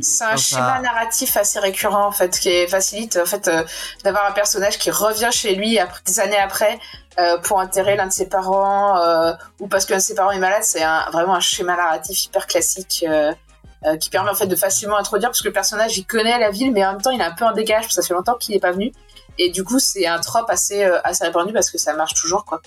[0.02, 3.64] C'est un schéma narratif assez récurrent en fait, qui facilite en fait euh,
[4.04, 6.80] d'avoir un personnage qui revient chez lui après, des années après
[7.20, 8.98] euh, pour enterrer l'un de ses parents
[9.60, 10.64] ou parce qu'un de ses parents est malade.
[10.64, 13.06] C'est vraiment un schéma narratif hyper classique.
[14.00, 16.72] qui permet en fait de facilement introduire parce que le personnage il connaît la ville
[16.72, 18.38] mais en même temps il est un peu en dégage parce que ça fait longtemps
[18.40, 18.94] qu'il n'est pas venu
[19.38, 22.46] et du coup, c'est un trope assez, euh, assez répandu parce que ça marche toujours,
[22.46, 22.62] quoi.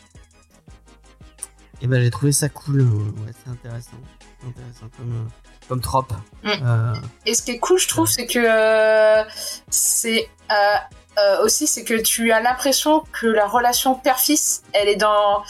[1.81, 2.81] Et ben, j'ai trouvé ça cool.
[2.81, 3.99] Ouais, c'est intéressant.
[4.47, 6.13] Intéressant comme, euh, comme trope.
[6.43, 6.51] Mm.
[6.51, 6.95] Euh...
[7.25, 9.25] Et ce qui est cool, je trouve, c'est que euh,
[9.69, 15.43] c'est euh, aussi, c'est que tu as l'impression que la relation père-fils, elle est dans,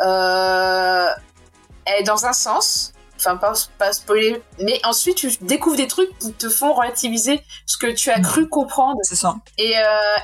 [0.00, 6.18] elle est dans un sens enfin pas, pas spoiler, mais ensuite tu découvres des trucs
[6.18, 8.98] qui te font relativiser ce que tu as cru comprendre.
[9.02, 9.36] C'est ça.
[9.56, 9.76] Et,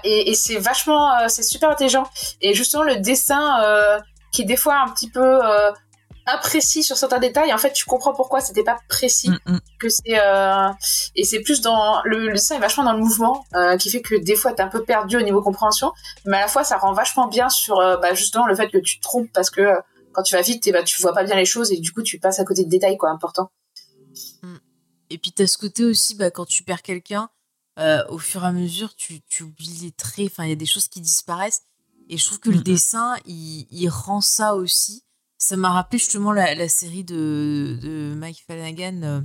[0.04, 2.04] et, et c'est vachement, c'est super intelligent.
[2.42, 5.40] Et justement le dessin qui est des fois un petit peu
[6.30, 9.60] euh, imprécis sur certains détails, en fait tu comprends pourquoi c'était pas précis, mm -hmm.
[9.78, 10.68] que c'est euh,
[11.14, 14.02] et c'est plus dans le, le, dessin est vachement dans le mouvement, euh, qui fait
[14.08, 15.88] que des fois t'es un peu perdu au niveau compréhension,
[16.28, 18.94] mais à la fois ça rend vachement bien sur bah, justement le fait que tu
[18.98, 19.64] te trompes parce que
[20.12, 22.02] quand tu vas vite, et bah, tu vois pas bien les choses et du coup,
[22.02, 23.50] tu passes à côté de détails quoi, importants.
[24.42, 24.56] Mm.
[25.10, 27.28] Et puis, tu as ce côté aussi, bah, quand tu perds quelqu'un,
[27.78, 30.56] euh, au fur et à mesure, tu, tu oublies les traits, enfin, il y a
[30.56, 31.62] des choses qui disparaissent.
[32.08, 32.56] Et je trouve que mm -hmm.
[32.56, 35.04] le dessin, il, il, rend ça aussi.
[35.42, 39.20] Ça m'a rappelé justement la, la, série de, de Mike Flanagan, euh,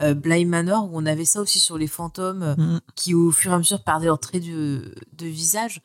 [0.00, 2.80] euh, Bly Manor, où on avait ça aussi sur les fantômes mm -hmm.
[2.96, 5.80] qui, au fur et à mesure, perdaient leur trait de, de visage.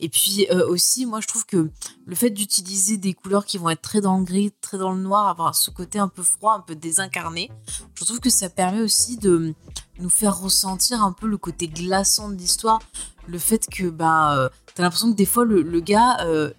[0.00, 1.70] Et puis euh, aussi, moi, je trouve que
[2.06, 5.00] le fait d'utiliser des couleurs qui vont être très dans le gris, très dans le
[5.00, 7.50] noir, avoir ce côté un peu froid, un peu désincarné,
[7.94, 9.54] je trouve que ça permet aussi de
[9.98, 12.80] nous faire ressentir un peu le côté glaçant de l'histoire.
[13.28, 16.50] Le fait que, bah, euh, t'as l'impression que des fois, le, le gars, euh,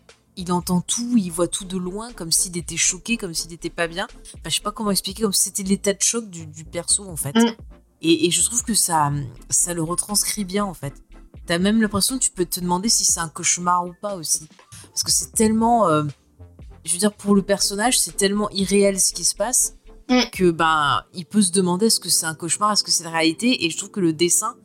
[0.41, 3.69] il entend tout, il voit tout de loin, comme s'il était choqué, comme s'il n'était
[3.69, 4.07] pas bien.
[4.33, 7.07] Enfin, je sais pas comment expliquer, comme si c'était l'état de choc du, du perso,
[7.07, 7.35] en fait.
[7.35, 7.55] Mm.
[8.01, 9.11] Et, et, je trouve que ça,
[9.49, 10.93] ça le retranscrit bien, en fait.
[11.45, 14.47] T'as même l'impression que tu peux te demander si c'est un cauchemar ou pas aussi.
[14.89, 15.87] Parce que c'est tellement.
[15.87, 16.03] Euh,
[16.83, 19.75] je veux dire, pour le personnage, c'est tellement irréel ce qui se passe
[20.11, 20.29] Mm.
[20.33, 23.11] que ben il peut se demander est-ce que c'est un cauchemar, est-ce que c'est la
[23.11, 24.55] réalité, et je trouve que le dessin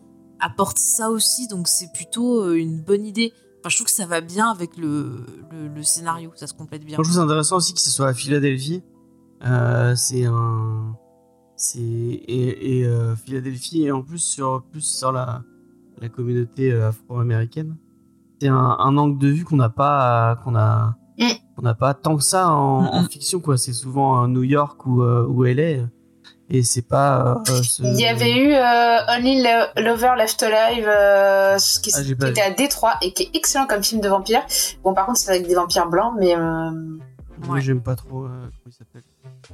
[0.41, 3.33] apporte ça aussi, donc c'est plutôt euh, une bonne idée.
[3.67, 6.85] Enfin, je trouve que ça va bien avec le, le, le scénario, ça se complète
[6.85, 6.97] bien.
[6.99, 8.85] Moi, je trouve intéressant aussi que ce soit à Philadelphie.
[9.45, 10.95] Euh, c'est un.
[11.57, 11.81] C'est.
[11.81, 15.43] Et, et euh, Philadelphie, et en plus sur, plus sur la,
[16.01, 17.77] la communauté euh, afro-américaine.
[18.41, 20.37] C'est un, un angle de vue qu'on n'a pas.
[20.45, 20.95] Qu'on a.
[21.19, 21.25] Mm.
[21.57, 23.11] qu'on n'a pas tant que ça en, en Mm-mm.
[23.11, 23.59] fiction, quoi.
[23.59, 25.89] C'est souvent New York ou, euh, ou LA.
[26.49, 27.43] Et c'est pas.
[27.49, 32.03] euh, ce- Il y avait eu euh, Only Lo- Lover Left Alive euh, qui, Ah,
[32.03, 34.43] qui était à Détroit et qui est excellent comme film de vampire.
[34.85, 36.71] Bon, par contre, c'est avec des vampires blancs, mais euh,
[37.45, 37.61] Moi, Ouais.
[37.61, 38.25] j'aime pas trop.
[38.25, 39.03] euh, comment il s'appelle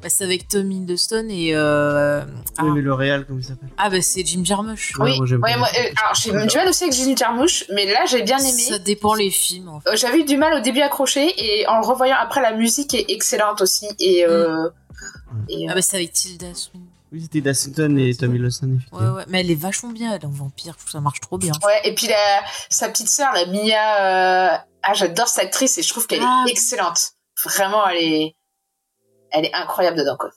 [0.03, 2.23] Bah, c'est avec Tom Hiddleston et euh,
[2.59, 4.97] ah, Oui, mais le réel, comment il s'appelle ah, bah c'est Jim Jarmusch.
[4.99, 5.17] Ouais, oui.
[5.17, 8.05] moi, j'aime Ouais, moi, euh, alors j'ai du mal aussi avec Gilles Jarmouche, mais là
[8.09, 8.51] j'ai bien aimé.
[8.53, 9.69] Ça dépend les films.
[9.69, 9.97] En fait.
[9.97, 12.95] J'avais eu du mal au début à accrocher et en le revoyant après, la musique
[12.95, 13.89] est excellente aussi.
[13.99, 14.69] Et, euh,
[15.49, 16.87] et, euh, Ah bah c'est avec Tilda Swinton.
[17.13, 19.13] Oui, c'était Dacington et Tommy Lawson, Ouais effectivement.
[19.17, 21.53] ouais, mais elle est vachement bien elle est en vampire, ça marche trop bien.
[21.67, 22.17] ouais, et puis la,
[22.71, 26.45] sa petite sœur, la Mia, euh, ah j'adore cette actrice et je trouve qu'elle Ah.
[26.49, 27.11] est excellente.
[27.45, 28.37] Vraiment, elle est,
[29.31, 30.31] elle est incroyable dedans quoi.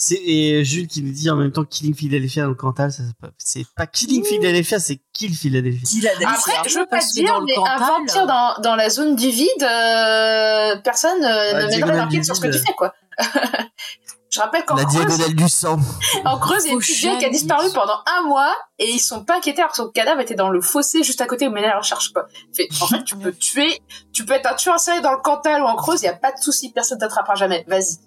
[0.00, 3.02] C'est et Jules qui nous dit en même temps Killing Philadelphia dans le Cantal, ça,
[3.04, 6.10] c'est pas- c'est pas Killing Philadelphia, c'est Kill Philadelphia.
[6.28, 8.88] Après, un je veux pas dire, dans le mais un Cantal, vampire dans, dans la
[8.90, 12.74] zone du vide, euh, personne euh, La ne mènerait l'enquête sur ce que tu fais,
[12.74, 12.94] quoi.
[14.30, 15.78] je rappelle qu'en La Creuse, diagonale du sang.
[16.24, 18.54] en Creuse, il y a une Faut petite vieille qui a disparu pendant un mois
[18.78, 21.26] et ils sont pas inquiétés alors que son cadavre était dans le fossé juste à
[21.26, 22.26] côté où menait la recherche, quoi.
[22.54, 23.80] Fait, en fait, tu peux tuer,
[24.12, 26.08] tu peux être un tueur en série dans le Cantal ou en Creuse, il y
[26.08, 27.64] a pas de souci, personne t'attrapera jamais.
[27.68, 27.98] Vas-y.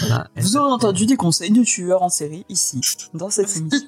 [0.00, 0.28] Voilà.
[0.36, 2.80] Vous aurez entendu des conseils de tueurs en série ici,
[3.14, 3.86] dans cette émission.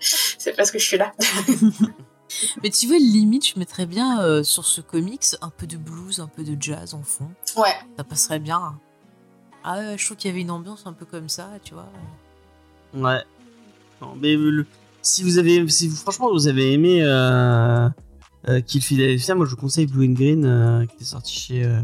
[0.00, 1.12] C'est parce que je suis là.
[2.62, 6.20] Mais tu vois, limite, je mettrais bien euh, sur ce comics un peu de blues,
[6.20, 7.28] un peu de jazz en fond.
[7.56, 7.74] Ouais.
[7.96, 8.78] Ça passerait bien.
[9.64, 11.88] Ah ouais, je trouve qu'il y avait une ambiance un peu comme ça, tu vois.
[12.94, 13.22] Ouais.
[14.00, 14.66] Non, mais le-
[15.02, 17.88] si vous avez, si vous, franchement vous avez aimé euh,
[18.48, 21.64] euh, Kill Philadelphia, moi je vous conseille Blue and Green euh, qui est sorti chez
[21.64, 21.80] euh,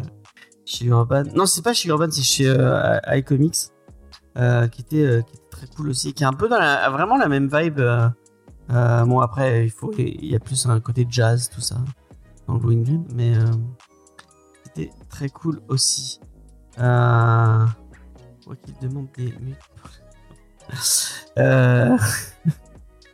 [0.64, 1.24] chez Urban.
[1.34, 3.56] Non, c'est pas chez Urban, c'est chez euh, iComics,
[4.36, 6.90] euh, qui était euh, qui était très cool aussi, qui est un peu dans la,
[6.90, 7.80] vraiment la même vibe.
[8.70, 11.76] Euh, bon après il y a plus un côté jazz tout ça
[12.46, 13.44] dans Blue and Green, mais euh,
[14.64, 16.20] c'était très cool aussi.
[16.78, 17.66] Euh,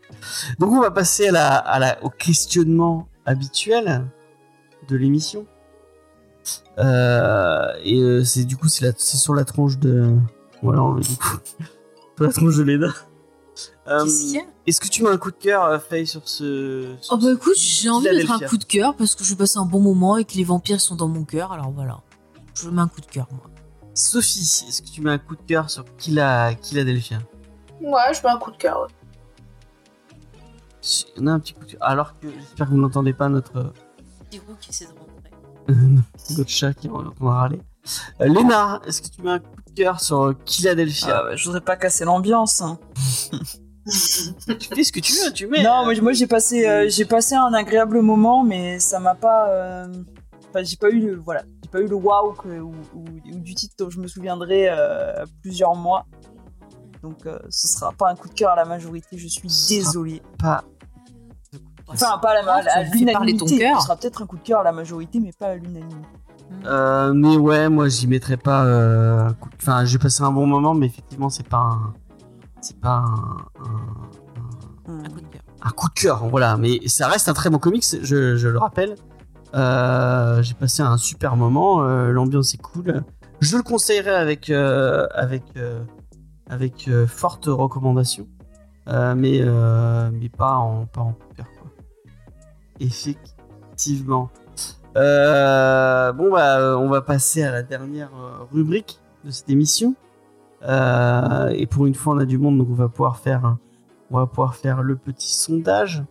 [0.58, 4.06] Donc on va passer à la, au questionnement habituel
[4.88, 5.46] de l'émission.
[6.78, 10.16] Et c'est du coup c'est sur la tronche de
[10.62, 11.38] voilà du coup
[12.16, 12.88] sur la tronche de Leda.
[13.86, 16.06] Euh, Qu'est-ce qu'il y a Est-ce que tu mets un coup de cœur euh, Faye
[16.06, 19.14] sur ce sur Oh bah écoute, j'ai envie de mettre un coup de cœur parce
[19.14, 21.70] que je passe un bon moment et que les vampires sont dans mon cœur, alors
[21.70, 22.00] voilà.
[22.54, 23.42] Je mets un coup de cœur, moi.
[23.94, 27.18] Sophie, est-ce que tu mets un coup de cœur sur Kila, Philadelphia
[27.80, 28.80] Ouais, je mets un coup de cœur.
[28.82, 28.88] ouais.
[31.18, 31.82] On a un petit coup de cœur.
[31.82, 33.72] Alors que j'espère que vous n'entendez pas notre
[34.28, 36.04] Petit gros qui essaie de rentrer.
[36.36, 37.60] notre chat qui est en train de râler.
[38.20, 41.36] Euh, Léna, est-ce que tu mets un coup de cœur sur euh, Philadelphia Ah, bah,
[41.36, 42.62] je voudrais pas casser l'ambiance.
[42.62, 42.78] hein.
[44.58, 45.62] Tu fais ce que tu veux, tu mets.
[45.62, 49.48] Non, moi, moi, j'ai passé, euh, j'ai passé un agréable moment, mais ça m'a pas.
[49.50, 49.86] euh,
[50.48, 53.54] Enfin, j'ai pas eu le voilà, j'ai pas eu le que- ou, ou- ou du
[53.56, 56.06] titre dont je me souviendrai euh, plusieurs mois.
[57.02, 59.18] Donc, euh, ce sera pas un coup de cœur à la majorité.
[59.18, 60.22] Je suis désolée.
[60.38, 60.64] pas.
[61.88, 63.58] Enfin, pas à la, ton l'unanimité.
[63.58, 63.80] cœur.
[63.80, 65.96] Ce sera peut-être un coup de cœur à la majorité, mais pas à l'unanimité.
[66.66, 68.64] Euh, mais ouais, moi j'y mettrais pas.
[68.64, 71.94] euh, coup- Enfin, j'ai passé un bon moment, mais effectivement, c'est pas un.
[72.60, 73.62] C'est pas un,
[74.90, 74.98] un-.
[75.04, 75.42] Un coup de cœur.
[75.62, 76.56] un coup de cœur, voilà.
[76.56, 78.94] Mais ça reste un très bon comics, je, je le rappelle.
[79.54, 83.02] Euh, j'ai passé un super moment, euh, l'ambiance est cool.
[83.40, 85.82] Je le conseillerais avec euh, avec euh,
[86.48, 88.26] avec euh, forte recommandation,
[88.88, 91.53] Euh, mais euh, mais pas en pas en coup de cœur quoi.
[92.80, 94.30] Effectivement.
[94.96, 99.94] Euh, bon bah euh, on va passer à la dernière euh, rubrique de cette émission.
[100.62, 103.56] Et pour une fois on a du monde donc on va pouvoir faire
[104.10, 106.04] on va pouvoir faire le petit sondage.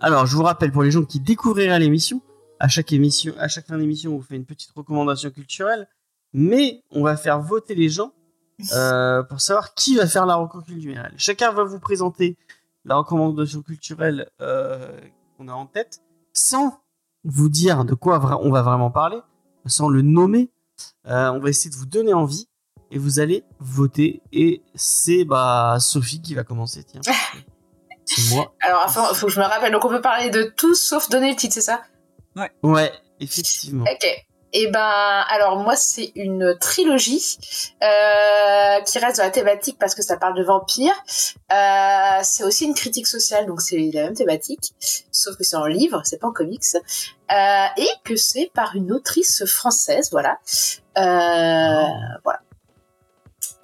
[0.00, 2.20] Alors, je vous rappelle pour les gens qui découvriraient l'émission,
[2.58, 5.88] à chaque émission, à chaque fin d'émission, on fait une petite recommandation culturelle,
[6.32, 8.12] mais on va faire voter les gens
[8.58, 11.14] pour savoir qui va faire la recommandation culturelle.
[11.16, 12.36] Chacun va vous présenter
[12.84, 15.00] la recommandation culturelle euh,
[15.36, 16.00] qu'on a en tête,
[16.32, 16.80] sans
[17.24, 19.18] vous dire de quoi on va vraiment parler,
[19.66, 20.50] sans le nommer.
[21.06, 22.48] Euh, on va essayer de vous donner envie
[22.90, 24.22] et vous allez voter.
[24.32, 26.84] Et c'est bah Sophie qui va commencer.
[26.84, 27.00] Tiens,
[28.04, 28.54] c'est moi.
[28.60, 29.72] Alors, enfin, faut que je me rappelle.
[29.72, 31.82] Donc, on peut parler de tout sauf donner le titre, c'est ça?
[32.62, 33.84] Ouais, effectivement.
[33.84, 34.26] Ok.
[34.56, 37.38] Et ben, alors moi, c'est une trilogie
[37.82, 40.94] euh, qui reste dans la thématique parce que ça parle de vampires.
[41.52, 44.72] Euh, c'est aussi une critique sociale, donc c'est la même thématique,
[45.10, 48.92] sauf que c'est en livre, c'est pas en comics, euh, et que c'est par une
[48.92, 50.38] autrice française, voilà.
[50.94, 52.40] Voilà.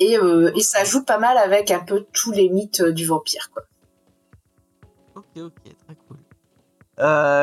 [0.00, 3.62] Et, et ça joue pas mal avec un peu tous les mythes du vampire, quoi.
[5.14, 6.16] Ok, ok, très cool.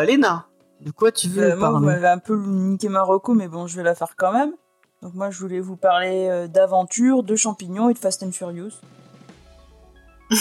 [0.06, 0.48] Léna,
[0.82, 3.48] de quoi tu veux Euh, moi, vous parler m'avez un peu niqué ma reco, mais
[3.48, 4.54] bon, je vais la faire quand même.
[5.02, 8.72] Donc moi, je voulais vous parler euh, d'aventure, de champignons et de Fast and Furious.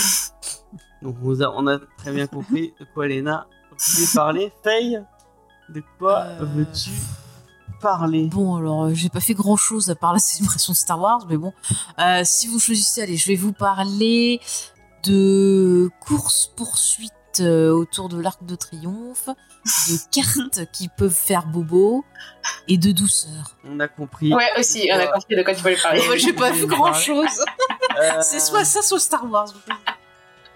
[1.03, 4.53] Donc on a, on a très bien compris de quoi Léna voulait parler.
[4.64, 5.01] Faye,
[5.68, 6.90] de quoi Euh, veux-tu
[7.81, 8.27] parler?
[8.29, 11.27] Bon, alors, euh, j'ai pas fait grand chose à part la célébration de Star Wars,
[11.29, 11.53] mais bon.
[11.99, 14.40] Euh, si vous choisissez, allez, je vais vous parler
[15.05, 22.05] de course-poursuite euh, autour de l'Arc de Triomphe, de cartes qui peuvent faire bobo
[22.68, 23.57] et de douceur.
[23.64, 24.33] On a compris.
[24.35, 26.03] Ouais, aussi, on a compris de quoi tu voulais parler.
[26.07, 27.44] Moi, j'ai pas vu grand chose.
[28.01, 29.53] Euh, C'est soit ça, soit Star Wars.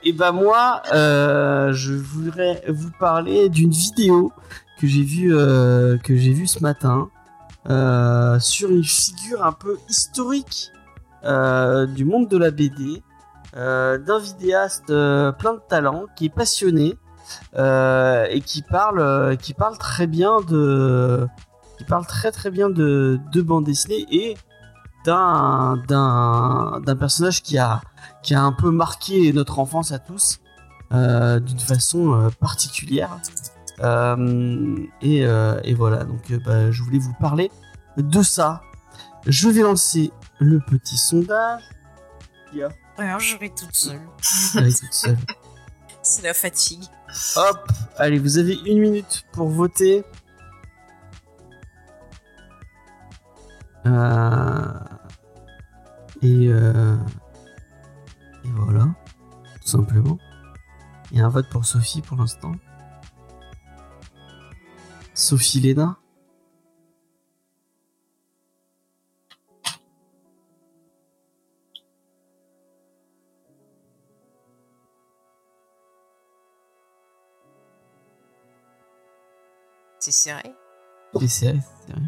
[0.03, 4.33] Et bah moi, euh, je voudrais vous parler d'une vidéo
[4.81, 7.11] que j'ai vue euh, que j'ai vue ce matin
[7.69, 10.73] euh, sur une figure un peu historique
[11.25, 13.10] euh, du monde de la BD, euh,
[13.55, 16.97] d'un vidéaste euh, plein de talent qui est passionné
[17.57, 21.27] euh, et qui parle euh, qui parle très bien de
[21.79, 24.37] qui parle très bien de, de bande dessinée et
[25.05, 27.81] d'un d'un personnage qui a
[28.31, 30.41] un peu marqué notre enfance à tous
[30.93, 33.19] euh, d'une façon euh, particulière.
[33.83, 37.51] Euh, et, euh, voilà, donc euh, bah, je voulais vous parler
[37.97, 38.63] de ça.
[39.27, 41.63] Je vais lancer le petit sondage.
[42.99, 44.01] Alors, je vais toute seule.
[44.57, 45.17] Est toute seule.
[46.03, 46.83] C'est la fatigue.
[47.37, 50.05] Hop, allez, vous avez une minute pour voter.
[53.87, 54.73] Euh,
[56.23, 56.97] Et, euh,
[58.45, 58.89] et voilà,
[59.63, 60.19] tout simplement.
[61.11, 62.53] Il y a un vote pour Sophie pour l'instant.
[65.15, 65.97] Sophie Léna.
[80.11, 80.55] C'est serré.
[81.15, 82.03] C'est serré, c'est serré.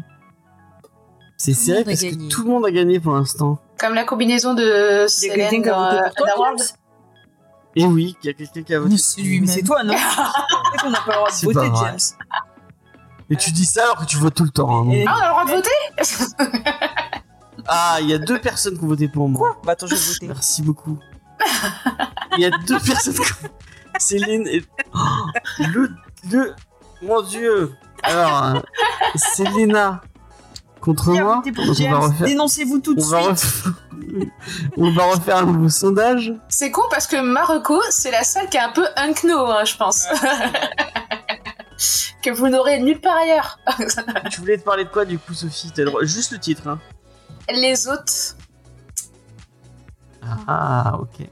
[1.37, 3.59] C'est serré parce que tout le monde a gagné pour l'instant.
[3.79, 6.57] Comme la combinaison de a dans euh,
[7.77, 8.97] Et oui, il y a quelqu'un qui a voté.
[8.97, 9.47] C'est Mais lui-même.
[9.47, 9.93] c'est toi, non
[10.81, 11.71] qu'on n'a pas le droit de voter.
[11.79, 11.99] James.
[13.29, 14.81] Mais tu dis ça alors que tu votes tout le temps.
[14.81, 16.89] hein, non Ah, on a le droit de voter
[17.67, 19.39] Ah, il y a deux personnes qui ont voté pour moi.
[19.39, 20.27] Quoi Bah attends, je vais voter.
[20.27, 20.99] Merci beaucoup.
[22.37, 23.49] Il y a deux personnes qui ont...
[23.97, 24.61] Céline et...
[24.93, 24.99] Oh,
[25.73, 25.89] le...
[26.29, 26.53] le...
[27.01, 28.59] Mon Dieu Alors, euh,
[29.15, 30.01] c'est Léna
[30.81, 31.41] contre moi.
[31.45, 32.27] Donc on va refaire...
[32.27, 33.29] Dénoncez-vous tout de On va, suite.
[33.31, 33.73] refaire...
[34.77, 36.33] on va refaire un nouveau sondage.
[36.49, 39.75] C'est con parce que Marocco, c'est la seule qui est un peu unkno, hein, je
[39.77, 40.05] pense.
[42.23, 43.57] que vous n'aurez nulle part ailleurs.
[44.31, 45.71] Tu voulais te parler de quoi du coup, Sophie?
[45.73, 46.67] T'as le droit- Juste le titre.
[46.67, 46.79] Hein.
[47.49, 48.35] Les autres,
[50.47, 51.27] Ah, ok.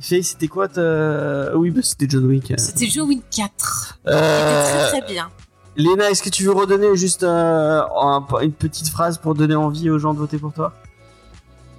[0.00, 1.54] Faye, c'était quoi ta...
[1.56, 2.52] Oui, bah, c'était John Wick.
[2.56, 3.98] C'était John Wick 4.
[4.04, 5.30] C'était Euh, très très bien.
[5.76, 9.88] Léna, est-ce que tu veux redonner juste euh, un- une petite phrase pour donner envie
[9.90, 10.72] aux gens de voter pour toi?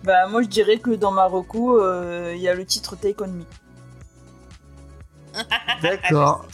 [0.04, 3.28] Bah moi je dirais que dans Marocco, euh, il y a le titre Take On
[3.28, 3.44] Me.
[5.84, 6.46] D'accord.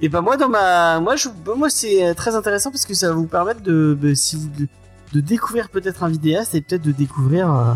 [0.00, 2.94] Et ben moi dans ma moi je bah, moi c'est euh, très intéressant parce que
[2.94, 4.66] ça va vous permettre de bah, si vous de,
[5.12, 7.74] de découvrir peut-être un vidéaste et peut-être de découvrir euh,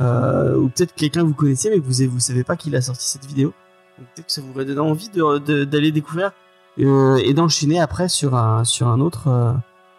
[0.00, 2.80] euh, ou peut-être quelqu'un que vous connaissez mais que vous vous savez pas qu'il a
[2.82, 3.52] sorti cette vidéo.
[3.98, 6.30] Donc, peut-être que ça vous va donner envie de- de- d'aller découvrir
[6.78, 9.52] et d'enchaîner après sur un sur un autre euh,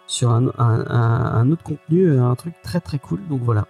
[0.07, 3.19] sur un, un, un- un autre contenu euh, un truc très très cool.
[3.27, 3.67] Donc voilà.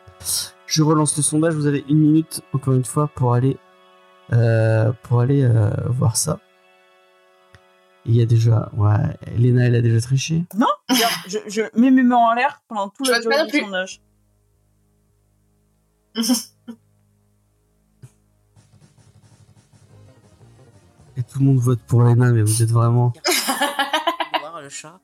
[0.68, 1.56] Je relance le sondage.
[1.56, 3.58] Vous avez une minute encore une fois pour aller
[4.34, 6.40] euh, pour aller euh, voir ça.
[8.06, 8.70] Il y a déjà.
[8.78, 8.94] Ouais,
[9.36, 10.46] Elena, elle a déjà triché.
[10.90, 14.02] Regarde, je, je mets mes mains en l'air pendant tout Je le non sondage.
[21.40, 23.14] tout le monde vote pour Elena, mais vous êtes vraiment.
[24.42, 25.00] Voir le chat.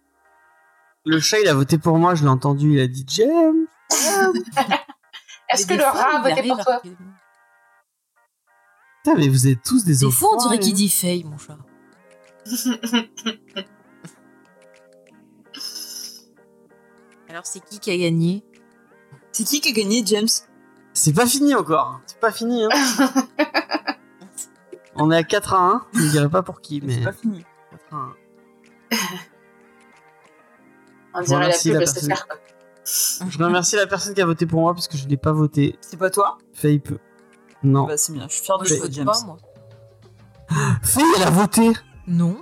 [1.06, 3.68] Le chat, il a voté pour moi, je l'ai entendu, il a dit James.
[5.50, 6.82] est-ce que le des rat a voté pour toi.
[9.04, 10.60] Putain, mais vous êtes tous des Des fois, on dirait enfoirés.
[10.60, 11.58] qu'il dit Faye, mon chat.
[17.30, 18.44] Alors, c'est qui qui a gagné?
[19.32, 20.28] C'est qui qui a gagné, James?
[20.94, 22.02] C'est pas fini encore.
[22.08, 22.70] C'est pas fini, hein.
[24.96, 25.86] On est à 4 à 1.
[25.94, 27.44] Je ne dirais pas pour qui, mais C'est pas fini.
[27.72, 28.16] 4 à 1.
[31.14, 31.94] On Je dirait la remercie pub la SFR.
[31.94, 32.16] personne.
[32.28, 33.30] quoi.
[33.30, 35.78] Je remercie la personne qui a voté pour moi parce que je n'ai pas voté.
[35.82, 36.38] C'est pas toi?
[36.54, 36.82] Faye
[37.64, 37.88] Non.
[37.88, 39.06] Bah c'est bien, je suis fier de toi, vote James.
[39.06, 39.38] pas, moi.
[40.84, 41.72] Faye, elle a voté
[42.08, 42.38] Non.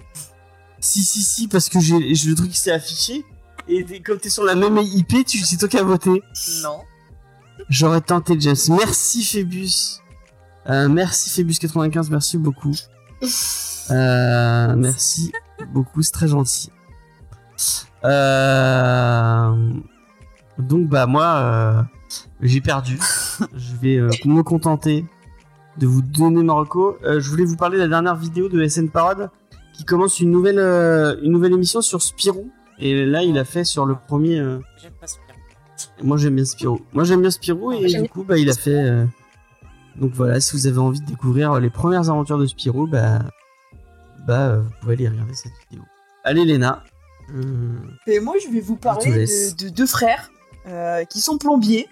[0.80, 3.24] Si, si, si, parce que j'ai j'ai le truc qui s'est affiché.
[3.70, 6.22] Et comme t'es sur la même IP, tu- c'est toi qui as voté.
[6.64, 6.82] Non.
[7.70, 8.56] J'aurais tenté James.
[8.70, 10.00] Merci Phébus.
[10.70, 12.74] Euh, merci Phébus95, merci beaucoup.
[13.92, 15.32] Euh, merci
[15.74, 16.70] beaucoup, c'est très gentil.
[18.06, 19.54] Euh,
[20.58, 21.86] donc bah moi,
[22.42, 23.00] j'ai perdu.
[23.56, 25.06] Je vais me contenter
[25.78, 26.98] de vous donner Marocco.
[27.04, 29.30] Euh, je voulais vous parler de la dernière vidéo de SN Parade
[29.74, 30.60] qui commence une nouvelle,
[31.24, 32.50] une nouvelle émission sur Spirou.
[32.80, 34.38] Et là, il a fait sur le premier.
[34.82, 35.08] J'aime pas
[36.02, 36.80] moi j'aime bien Spirou.
[36.94, 39.06] Moi j'aime bien Spirou et du coup bah il a fait.
[39.96, 43.20] Donc voilà, si vous avez envie de découvrir les premières aventures de Spirou, bah
[44.28, 45.86] bah euh, vous pouvez aller regarder cette vidéo.
[46.24, 46.84] Allez Léna.
[47.34, 47.78] Euh,
[48.08, 50.32] Et moi, je vais vous parler de, de deux frères
[50.66, 51.88] euh, qui sont plombiers.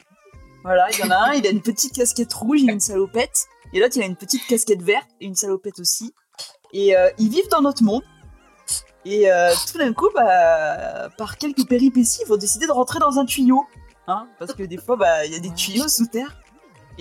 [0.63, 3.47] Voilà, il y en a un, il a une petite casquette rouge et une salopette.
[3.73, 6.13] Et l'autre, il a une petite casquette verte et une salopette aussi.
[6.73, 8.03] Et euh, ils vivent dans notre monde.
[9.03, 13.17] Et euh, tout d'un coup, bah, par quelques péripéties, ils vont décider de rentrer dans
[13.17, 13.65] un tuyau.
[14.07, 16.40] Hein, parce que des fois, bah, il y a des tuyaux sous terre.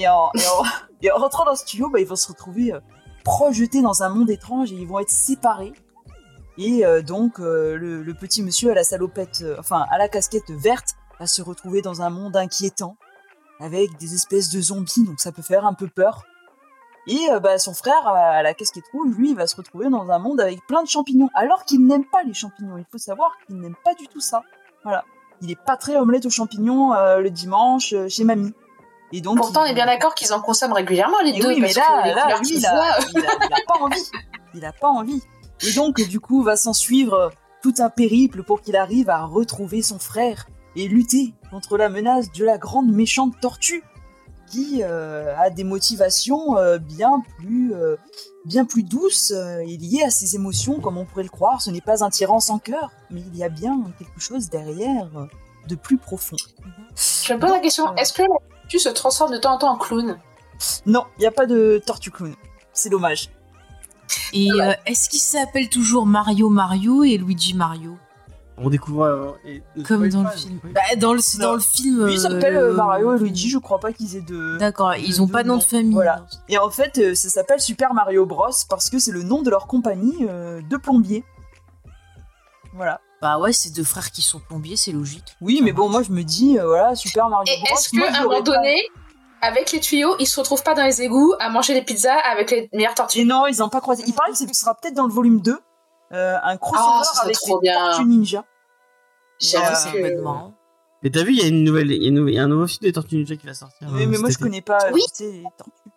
[1.03, 2.81] Et en, rentrant dans ce tuyau, bah, ils vont se retrouver euh,
[3.25, 5.73] projetés dans un monde étrange et ils vont être séparés.
[6.59, 10.51] Et euh, donc, euh, le, le petit monsieur à la salopette, enfin, à la casquette
[10.51, 12.97] verte, va se retrouver dans un monde inquiétant,
[13.61, 16.25] avec des espèces de zombies, donc ça peut faire un peu peur.
[17.07, 20.41] Et bah, son frère à la casquette rouge, lui, va se retrouver dans un monde
[20.41, 22.79] avec plein de champignons, alors qu'il n'aime pas les champignons.
[22.79, 24.43] Il faut savoir qu'il n'aime pas du tout ça.
[24.83, 25.05] Voilà.
[25.43, 28.55] Il est pas très omelette aux champignons le dimanche chez mamie.
[29.13, 31.49] Et donc, Pourtant, on est bien d'accord qu'ils en consomment régulièrement les et deux.
[31.49, 33.57] oui, mais parce là, que les là, lui, il a, voient, il, a, il a
[33.67, 34.11] pas envie.
[34.55, 35.23] Il a pas envie.
[35.63, 37.33] Et donc, du coup, va s'en suivre
[37.63, 40.47] tout un périple pour qu'il arrive à retrouver son frère
[40.77, 43.83] et lutter contre la menace de la grande méchante tortue
[44.47, 47.97] qui euh, a des motivations euh, bien plus euh,
[48.45, 51.81] bien plus douces et liées à ses émotions comme on pourrait le croire ce n'est
[51.81, 55.09] pas un tyran sans cœur mais il y a bien quelque chose derrière
[55.69, 56.37] de plus profond
[56.97, 58.23] Je me pose la question est-ce que
[58.71, 60.19] tortue se transforme de temps en temps en clown
[60.87, 62.35] non il n'y a pas de tortue clown
[62.73, 63.31] c'est dommage
[64.33, 67.97] Et euh, est-ce qu'il s'appelle toujours Mario Mario et Luigi Mario?
[68.59, 69.05] On découvre.
[69.05, 70.59] euh, et- Comme dans le pas, film.
[70.65, 70.73] oui.
[70.73, 71.45] Bah, dans le, c'est Non.
[71.47, 72.05] dans le film.
[72.07, 74.59] Lui, il euh, s'appelle euh, Mario et Luigi, je crois pas qu'ils aient de.
[74.59, 75.95] D'accord, ils ont pas de nom de famille.
[75.95, 76.27] Voilà.
[76.49, 79.49] Et en fait, euh, ça s'appelle Super Mario Bros parce que c'est le nom de
[79.51, 81.25] leur compagnie euh, de plombiers.
[82.75, 83.01] Voilà.
[83.23, 85.37] Bah ouais, c'est deux frères qui sont plombiers, c'est logique.
[85.43, 87.75] Oui, mais bon, moi je me dis, euh, voilà, Super Mario Bros.
[87.77, 88.83] est-ce qu'à un moment pas- donné,
[89.43, 92.51] avec les tuyaux, ils se retrouvent pas dans les égouts à manger des pizzas avec
[92.51, 94.05] les meilleures Et tortues non, ils ont pas croisé.
[94.07, 95.59] Il paraît que ce sera peut-être dans le volume 2,
[96.13, 97.75] euh, un crossover serait avec trop les bien.
[97.91, 98.45] Tortues Ninja.
[99.39, 100.55] J'avoue Euh, peut être marrant.
[101.03, 102.41] Mais t'as vu, il y a une nouvelle, il y a une nouvelle- il y
[102.41, 103.89] a un nouveau film des Tortues Ninja qui va sortir.
[103.91, 105.03] mais, euh, mais moi je connais pas Oui.
[105.21, 105.91] les tortues.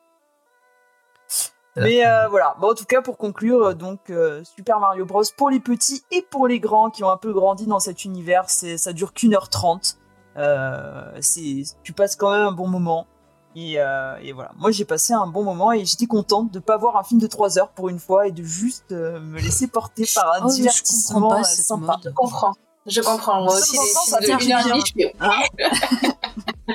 [1.75, 5.23] Mais euh, voilà, bon, en tout cas pour conclure, euh, donc euh, Super Mario Bros
[5.35, 8.43] pour les petits et pour les grands qui ont un peu grandi dans cet univers,
[8.47, 9.97] c'est ça dure qu'une heure trente.
[10.37, 11.19] Euh,
[11.83, 13.05] tu passes quand même un bon moment
[13.55, 14.51] et, euh, et voilà.
[14.57, 17.27] Moi j'ai passé un bon moment et j'étais contente de pas voir un film de
[17.27, 20.49] 3 heures pour une fois et de juste euh, me laisser porter par un Oh,
[20.49, 21.85] je divertissement pas cette sympa.
[21.85, 22.01] mode.
[22.05, 22.53] Je comprends.
[22.85, 23.43] Je comprends.
[23.43, 24.75] Moi aussi, les films de fait une heure et bien.
[24.75, 26.73] demie, je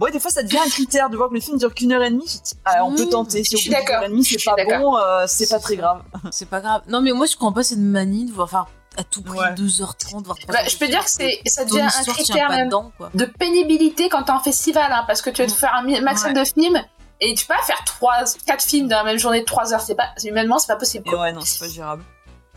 [0.00, 2.02] Moi, des fois, ça devient un critère de voir que le film dure qu'une heure
[2.02, 2.40] et demie.
[2.64, 3.44] Ah, on peut Mmh, tenter.
[3.44, 6.02] Si au bout d'une heure et demie, c'est pas bon, euh, c'est pas très grave.
[6.32, 6.82] C'est pas grave.
[6.88, 9.52] Non, mais moi je comprends pas cette manie de voir faire à tout prix Ouais.
[9.54, 12.90] 2h30, voire 3 Bah, je peux dire que c'est, ça devient un critère même dedans,
[13.14, 16.32] de pénibilité quand t'es en festival, hein, parce que tu vas te faire un maximum
[16.34, 16.82] de films
[17.20, 19.80] et tu peux pas faire trois, quatre films dans la même journée de 3 heures.
[19.82, 21.04] C'est pas, humainement, c'est pas possible.
[21.08, 22.02] Et ouais, non, c'est pas gérable.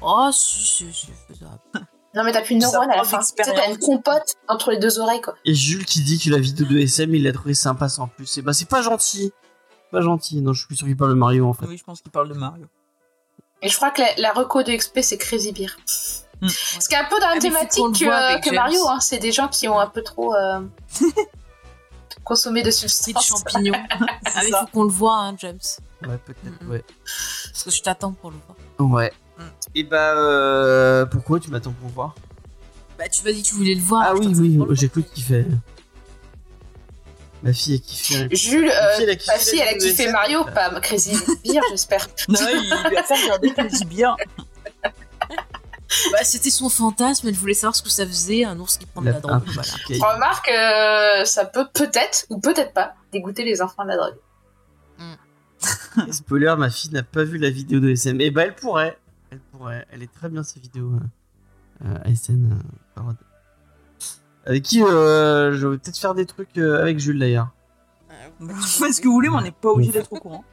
[0.02, 1.60] Oh, si, si, si, faisable.
[2.16, 3.20] Non, mais t'as plus de neurones à la fin.
[3.20, 5.34] Tu sais, t'as une compote entre les deux oreilles, quoi.
[5.46, 8.38] Et Jules qui dit que la vidéo de SM, il l'a trouvé sympa sans plus.
[8.38, 9.32] Et bah, c'est pas gentil.
[9.92, 10.42] Pas gentil.
[10.42, 11.66] Non, je suis plus sûr qu'il parle de Mario en fait.
[11.66, 12.66] Oui, je pense qu'il parle de Mario.
[13.62, 15.70] Et je crois que la, la reco de XP, c'est Crazy Beer.
[16.42, 16.50] Mm.
[16.50, 18.54] Ce qui est un peu dans la Ah, thématique que.
[18.56, 19.00] Mario, hein.
[19.00, 20.60] C'est des gens qui ont un peu trop euh,
[22.24, 23.28] consommé de Street substances.
[23.28, 23.74] champignons.
[23.90, 24.60] ah, mais ça.
[24.62, 25.60] faut qu'on le voit, hein, James.
[26.08, 26.84] Ouais, peut-être, ouais.
[27.52, 28.92] Parce que je t'attends pour le voir.
[28.92, 29.12] Ouais.
[29.44, 29.76] Mm.
[29.76, 32.16] Et bah, euh, pourquoi tu m'attends pour voir?
[32.98, 34.04] Bah, tu m'as dit que tu voulais le voir.
[34.06, 35.46] Ah oui, oui, le j'ai cru qu'il fait.
[37.42, 38.28] Ma fille a kiffé.
[38.32, 40.12] Jules, Ma euh, fille, elle a kiffé ta fille, elle a kiffé.
[40.12, 42.08] Mario, pas Crazy Beer, j'espère.
[42.30, 44.16] Non, il lui a fait regarder Crazy Beer.
[46.12, 49.02] Bah, c'était son fantasme, elle voulait savoir ce que ça faisait, un ours qui prend
[49.02, 49.44] de la drogue.
[49.46, 50.14] Voilà.
[50.14, 54.16] Remarque, euh, ça peut peut-être, ou peut-être pas, dégoûter les enfants de la drogue.
[56.12, 58.20] Spoiler, ma fille n'a pas vu la vidéo de SM.
[58.22, 58.98] Et bah, elle pourrait.
[59.34, 59.86] Elle pourrait.
[59.92, 60.92] Elle est très bien, ces vidéos.
[60.94, 62.52] Euh, euh, ASN.
[62.52, 62.56] euh,
[62.94, 63.16] parode.
[64.46, 67.48] Avec qui euh, je vais peut-être faire des trucs euh, avec Jules d'ailleurs.
[68.40, 70.44] Vous faites ce que vous voulez, mais on n'est pas obligé d'être au courant.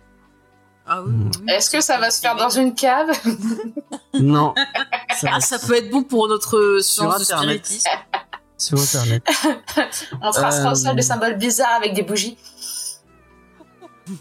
[0.87, 1.53] Ah oui, oui, oui.
[1.53, 3.11] Est-ce que ça va se faire dans une cave
[4.15, 4.55] Non,
[5.15, 7.87] ça Ah, ça peut être bon pour notre Sur science de Internet.
[8.57, 9.23] sur internet.
[10.23, 12.39] On trace Euh, un sol de symboles bizarres avec des bougies.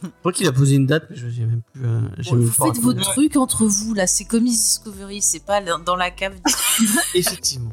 [0.04, 1.86] Je crois qu'il a posé une date, mais je sais même plus.
[1.86, 4.08] euh, vous pas faites vos trucs entre vous, là.
[4.08, 6.36] C'est Comics Discovery, c'est pas dans la cave.
[7.16, 7.72] Effectivement.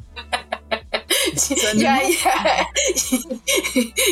[1.74, 2.66] Il y, a, il y a-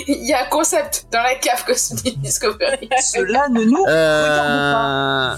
[0.08, 2.88] il y a un concept dans la cave Cosmic Discovery.
[3.02, 5.36] Cela ne nous Euh...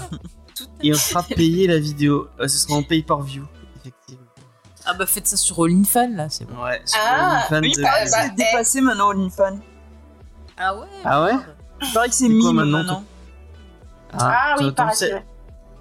[0.83, 2.27] Et on fera payer la vidéo.
[2.39, 3.43] Euh, ce sera en pay per view.
[3.79, 4.23] Effectivement.
[4.85, 6.61] Ah bah faites ça sur All in Fan, là, c'est bon.
[6.63, 6.81] Ouais.
[6.85, 9.59] sur Ah, OnlyFans Oui, de- bah, bah, dépassé maintenant, OnlyFans.
[10.57, 11.33] Ah ouais Ah ouais?
[11.81, 13.03] Il paraît que c'est mime maintenant, maintenant.
[14.13, 15.23] Ah, oui, t'en- paraît-il.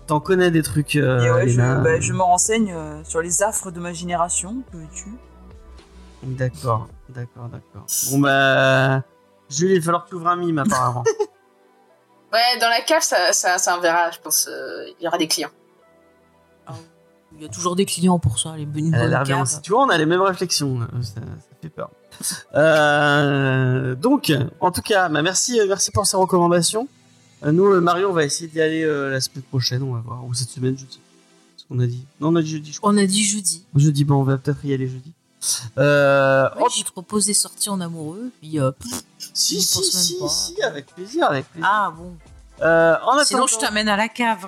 [0.07, 3.43] t'en- connais des trucs, euh, Et ouais, je, bah, je me renseigne euh, sur les
[3.43, 5.09] affres de ma génération, que veux-tu
[6.23, 7.87] D'accord, d'accord, d'accord.
[8.11, 9.03] Bon bah...
[9.49, 11.05] Jules, il va falloir que tu ouvres un mime apparemment.
[12.33, 14.49] Ouais, dans la cave, ça, ça, ça enverra, je pense.
[14.51, 15.49] euh, il y aura des clients.
[17.39, 18.91] Il y a toujours des clients pour ça, les bonnes
[19.25, 19.61] caves.
[19.63, 20.81] Tu vois, on a les mêmes réflexions.
[21.03, 21.21] ça
[21.63, 21.91] fait peur.
[22.55, 26.89] Euh, donc, en tout cas, bah, merci, euh, merci pour ces recommandations.
[27.45, 30.25] Euh, nous, Mario, on va essayer d'y aller euh, la semaine prochaine, on va voir.
[30.25, 30.99] Ou cette semaine, je sais.
[30.99, 31.03] pas
[31.57, 32.05] Ce qu'on a dit.
[32.21, 32.91] Non, on a dit jeudi, je crois.
[32.93, 33.65] On a dit jeudi.
[33.75, 35.13] Jeudi, bon, on va peut-être y aller jeudi.
[35.79, 39.03] Euh, Ouais, oh, J'ai proposé des sorties en amoureux, puis euh, pff,
[39.35, 41.69] si, si, si, avec plaisir, avec plaisir.
[41.71, 42.15] ah bon.
[42.63, 44.47] Euh, en Sinon, je t'amène à la cave.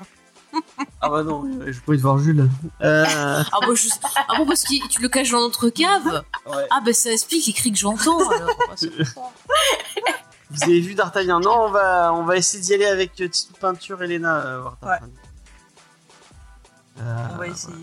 [1.01, 2.49] Ah bah non, je pourrais te voir Jules.
[2.82, 3.88] Euh, Ah je...
[4.28, 6.66] ah bon parce que tu le caches dans notre cave ouais.
[6.70, 8.49] Ah bah ça explique les cris que j'entends alors.
[10.51, 13.53] Vous avez vu D'Artagnan Non, on va, on va essayer d'y aller avec euh, Tito
[13.61, 14.36] Peinture et Léna.
[14.46, 15.12] euh, voir D'Artagnan.
[17.01, 17.74] Euh, On va essayer.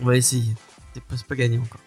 [0.00, 0.54] On va essayer.
[0.94, 1.80] C'est pas, pas gagné encore.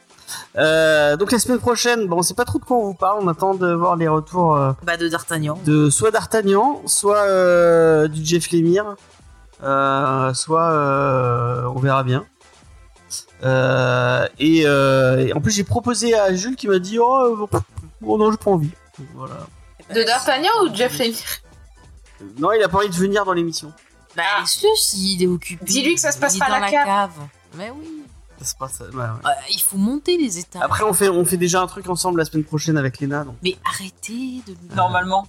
[0.55, 3.19] Euh, donc la semaine prochaine, bon, on sait pas trop de quoi on vous parle.
[3.23, 5.59] On attend de voir les retours euh, Bah de D'Artagnan.
[5.65, 8.95] de soit D'Artagnan, soit euh, du Jeff Lemire,
[10.33, 12.25] soit euh, on verra bien.
[13.43, 17.59] Euh, et, euh, et en plus j'ai proposé à Jules qui m'a dit oh, euh,
[18.01, 18.71] bon non j'ai pas envie.
[19.13, 19.35] Voilà.
[19.93, 21.15] De D'Artagnan ou de Jeff Lemire
[22.39, 23.71] Non il a pas envie de venir dans l'émission.
[24.15, 24.41] Bah Ah.
[24.41, 25.65] laisse-le s'il est occupé.
[25.65, 27.11] Dis-lui que ça se Il est dans à la la cave.
[27.55, 28.03] Mais oui.
[28.39, 28.79] Ça se passe.
[28.79, 29.03] ouais.
[29.03, 30.61] Euh, il faut monter les étapes.
[30.63, 33.35] Après on fait on fait déjà un truc ensemble la semaine prochaine avec Léna donc
[33.43, 34.55] Mais arrêtez de.
[34.75, 35.27] Normalement.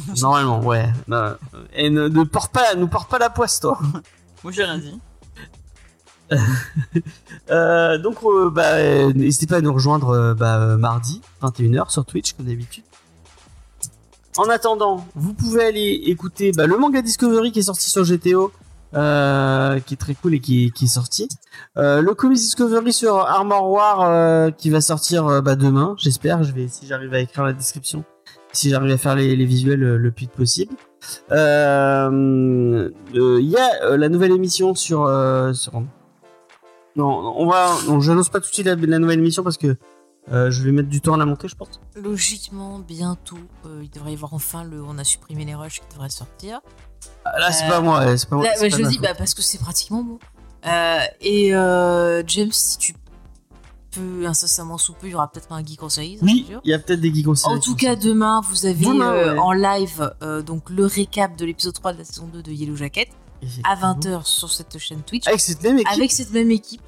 [0.20, 0.86] normalement ouais.
[1.06, 1.34] Non,
[1.74, 3.78] Et ne, ne porte pas nous porte pas la poisse toi.
[4.44, 4.98] Moi, j'ai rien dit.
[7.50, 12.34] Euh, donc, euh, bah, n'hésitez pas à nous rejoindre euh, bah, mardi, 21h, sur Twitch,
[12.34, 12.84] comme d'habitude.
[14.36, 18.52] En attendant, vous pouvez aller écouter bah, le manga Discovery qui est sorti sur GTO,
[18.94, 21.28] euh, qui est très cool et qui, qui est sorti.
[21.76, 26.42] Euh, le Comics Discovery sur Armor War euh, qui va sortir euh, bah, demain, j'espère.
[26.42, 28.04] Je vais, si j'arrive à écrire la description,
[28.52, 30.74] si j'arrive à faire les, les visuels euh, le plus vite possible.
[31.30, 35.72] Euh, euh, Il y a euh, la nouvelle émission sur, euh, sur
[36.96, 37.76] non, on va.
[37.86, 39.76] Non, j'annonce pas tout de suite la, la nouvelle émission parce que
[40.32, 41.80] euh, je vais mettre du temps à la monter, je pense.
[41.94, 45.94] Logiquement, bientôt, euh, il devrait y avoir enfin le On a supprimé les rushs qui
[45.94, 46.60] devrait sortir.
[47.24, 48.44] Ah, Là, c'est Euh, pas moi, c'est pas moi.
[48.46, 50.18] Là, bah, pas je dis bah, parce que c'est pratiquement bon.
[50.66, 52.94] Euh, et euh, James, si tu
[53.90, 56.18] peux incessamment sous peu, il y aura peut-être un geek en série.
[56.18, 57.96] ça, Oui, il y a peut-être des geeks en série En tout cas, ça.
[57.96, 59.38] demain, vous avez Demain, euh, ouais.
[59.38, 62.76] en live euh, donc le récap de l'épisode 3 de la saison 2 de Yellow
[62.76, 63.08] Jacket
[63.64, 66.82] à 20h sur cette chaîne Twitch Avec cette même équipe, avec cette même équipe.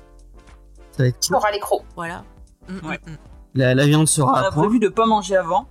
[0.97, 1.37] ça va être cool.
[1.37, 2.25] aura les crocs Voilà.
[2.69, 3.01] Mm, Ouais.
[3.07, 3.17] mm, mm.
[3.55, 4.63] La, la viande On sera à a point.
[4.65, 5.67] prévu de pas manger avant.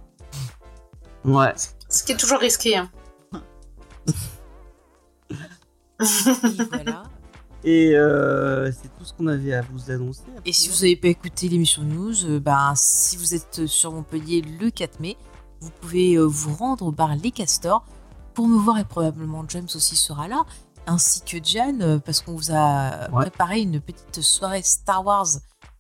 [1.25, 1.53] Ouais.
[1.89, 2.75] Ce qui est toujours risqué.
[2.77, 2.89] Hein.
[6.01, 7.03] Et voilà.
[7.64, 10.24] Et euh, c'est tout ce qu'on avait à vous annoncer.
[10.45, 14.41] Et si vous n'avez pas écouté l'émission news, euh, ben, si vous êtes sur Montpellier
[14.41, 15.18] le 4 mai,
[15.60, 17.84] vous pouvez euh, vous rendre au bar Les Castors
[18.34, 20.43] pour me voir et probablement James aussi sera là,
[20.88, 23.24] ainsi que Jan, parce qu'on vous a Ouais.
[23.24, 25.28] préparé une petite soirée Star Wars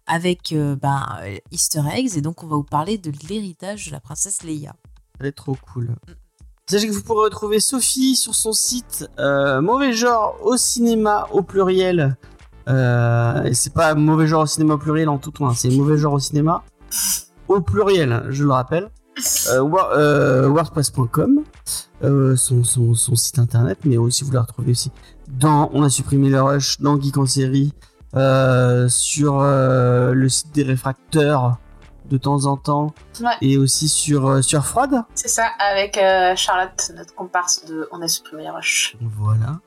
[0.05, 1.05] avec ben,
[1.51, 4.73] Easter eggs et donc on va vous parler de l'héritage de la princesse Leia.
[4.73, 5.95] Ça va être trop cool.
[6.69, 11.41] Sachez que vous pourrez retrouver Sophie sur son site euh, Mauvais genre au cinéma au
[11.41, 12.15] pluriel.
[12.67, 15.97] Euh, et c'est pas mauvais genre au cinéma au pluriel en tout point, c'est mauvais
[15.97, 16.63] genre au cinéma
[17.47, 18.91] au pluriel, je le rappelle.
[19.51, 21.41] Euh, wordpress.com,
[22.35, 24.91] son, son, site internet, mais aussi vous la retrouvez aussi
[25.27, 27.73] dans On a supprimé le rush, dans Geek en série,
[28.13, 31.57] sur le site des réfracteurs
[32.09, 33.31] de temps en temps, Ouais.
[33.41, 35.03] et aussi sur, euh, sur Froide.
[35.15, 38.95] C'est ça, avec euh, Charlotte, notre comparse de On a supprimé les rushs.
[39.01, 39.59] Voilà.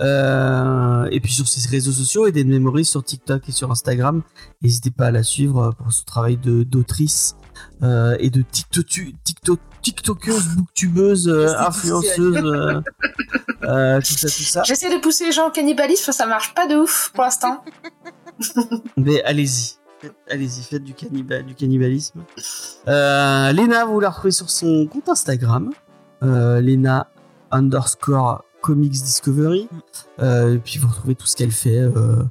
[0.00, 4.22] Euh, et puis sur ses réseaux sociaux, Eden Memories sur TikTok et sur Instagram.
[4.62, 7.36] N'hésitez pas à la suivre pour son travail de d'autrice
[7.82, 12.34] euh, et de TikToku- TikTok, TikTokeuse, booktubeuse, euh, influenceuse,
[14.02, 14.62] tout ça, tout ça.
[14.64, 17.62] J'essaie de pousser les gens au cannibalisme, ça marche pas de ouf pour l'instant.
[18.96, 19.76] Mais allez-y.
[20.30, 22.20] Allez-y, faites du, canniba- du cannibalisme.
[22.88, 25.70] Euh, Lena, vous la retrouvez sur son compte Instagram.
[26.22, 27.08] Euh, Lena
[27.50, 29.68] underscore Comics Discovery.
[30.20, 32.22] Euh, et puis vous retrouvez tout ce qu'elle fait euh,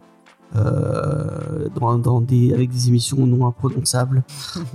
[0.55, 4.24] euh, dans, dans des, avec des émissions non imprononçables.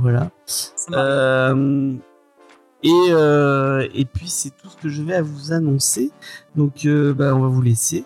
[0.00, 0.30] Voilà.
[2.84, 3.10] Et,
[4.00, 6.10] et puis c'est tout ce que je vais à vous annoncer.
[6.56, 8.04] Donc bah, on va vous laisser.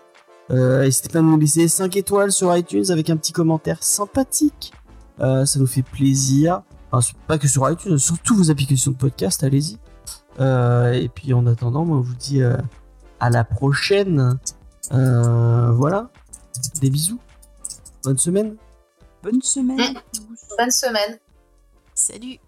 [0.51, 4.72] Euh, N'hésitez pas à nous laisser 5 étoiles sur iTunes avec un petit commentaire sympathique.
[5.20, 6.62] Euh, ça nous fait plaisir.
[6.92, 9.78] Enfin, pas que sur iTunes, sur toutes vos applications de podcast, allez-y.
[10.40, 12.57] Euh, et puis en attendant, moi, je vous dis euh,
[13.20, 14.38] à la prochaine.
[14.92, 16.11] Euh, voilà.
[16.80, 17.20] Des bisous.
[18.05, 18.57] Bonne semaine.
[19.22, 19.78] Bonne semaine.
[19.78, 20.26] Mm.
[20.59, 21.18] Bonne semaine.
[21.94, 22.38] Salut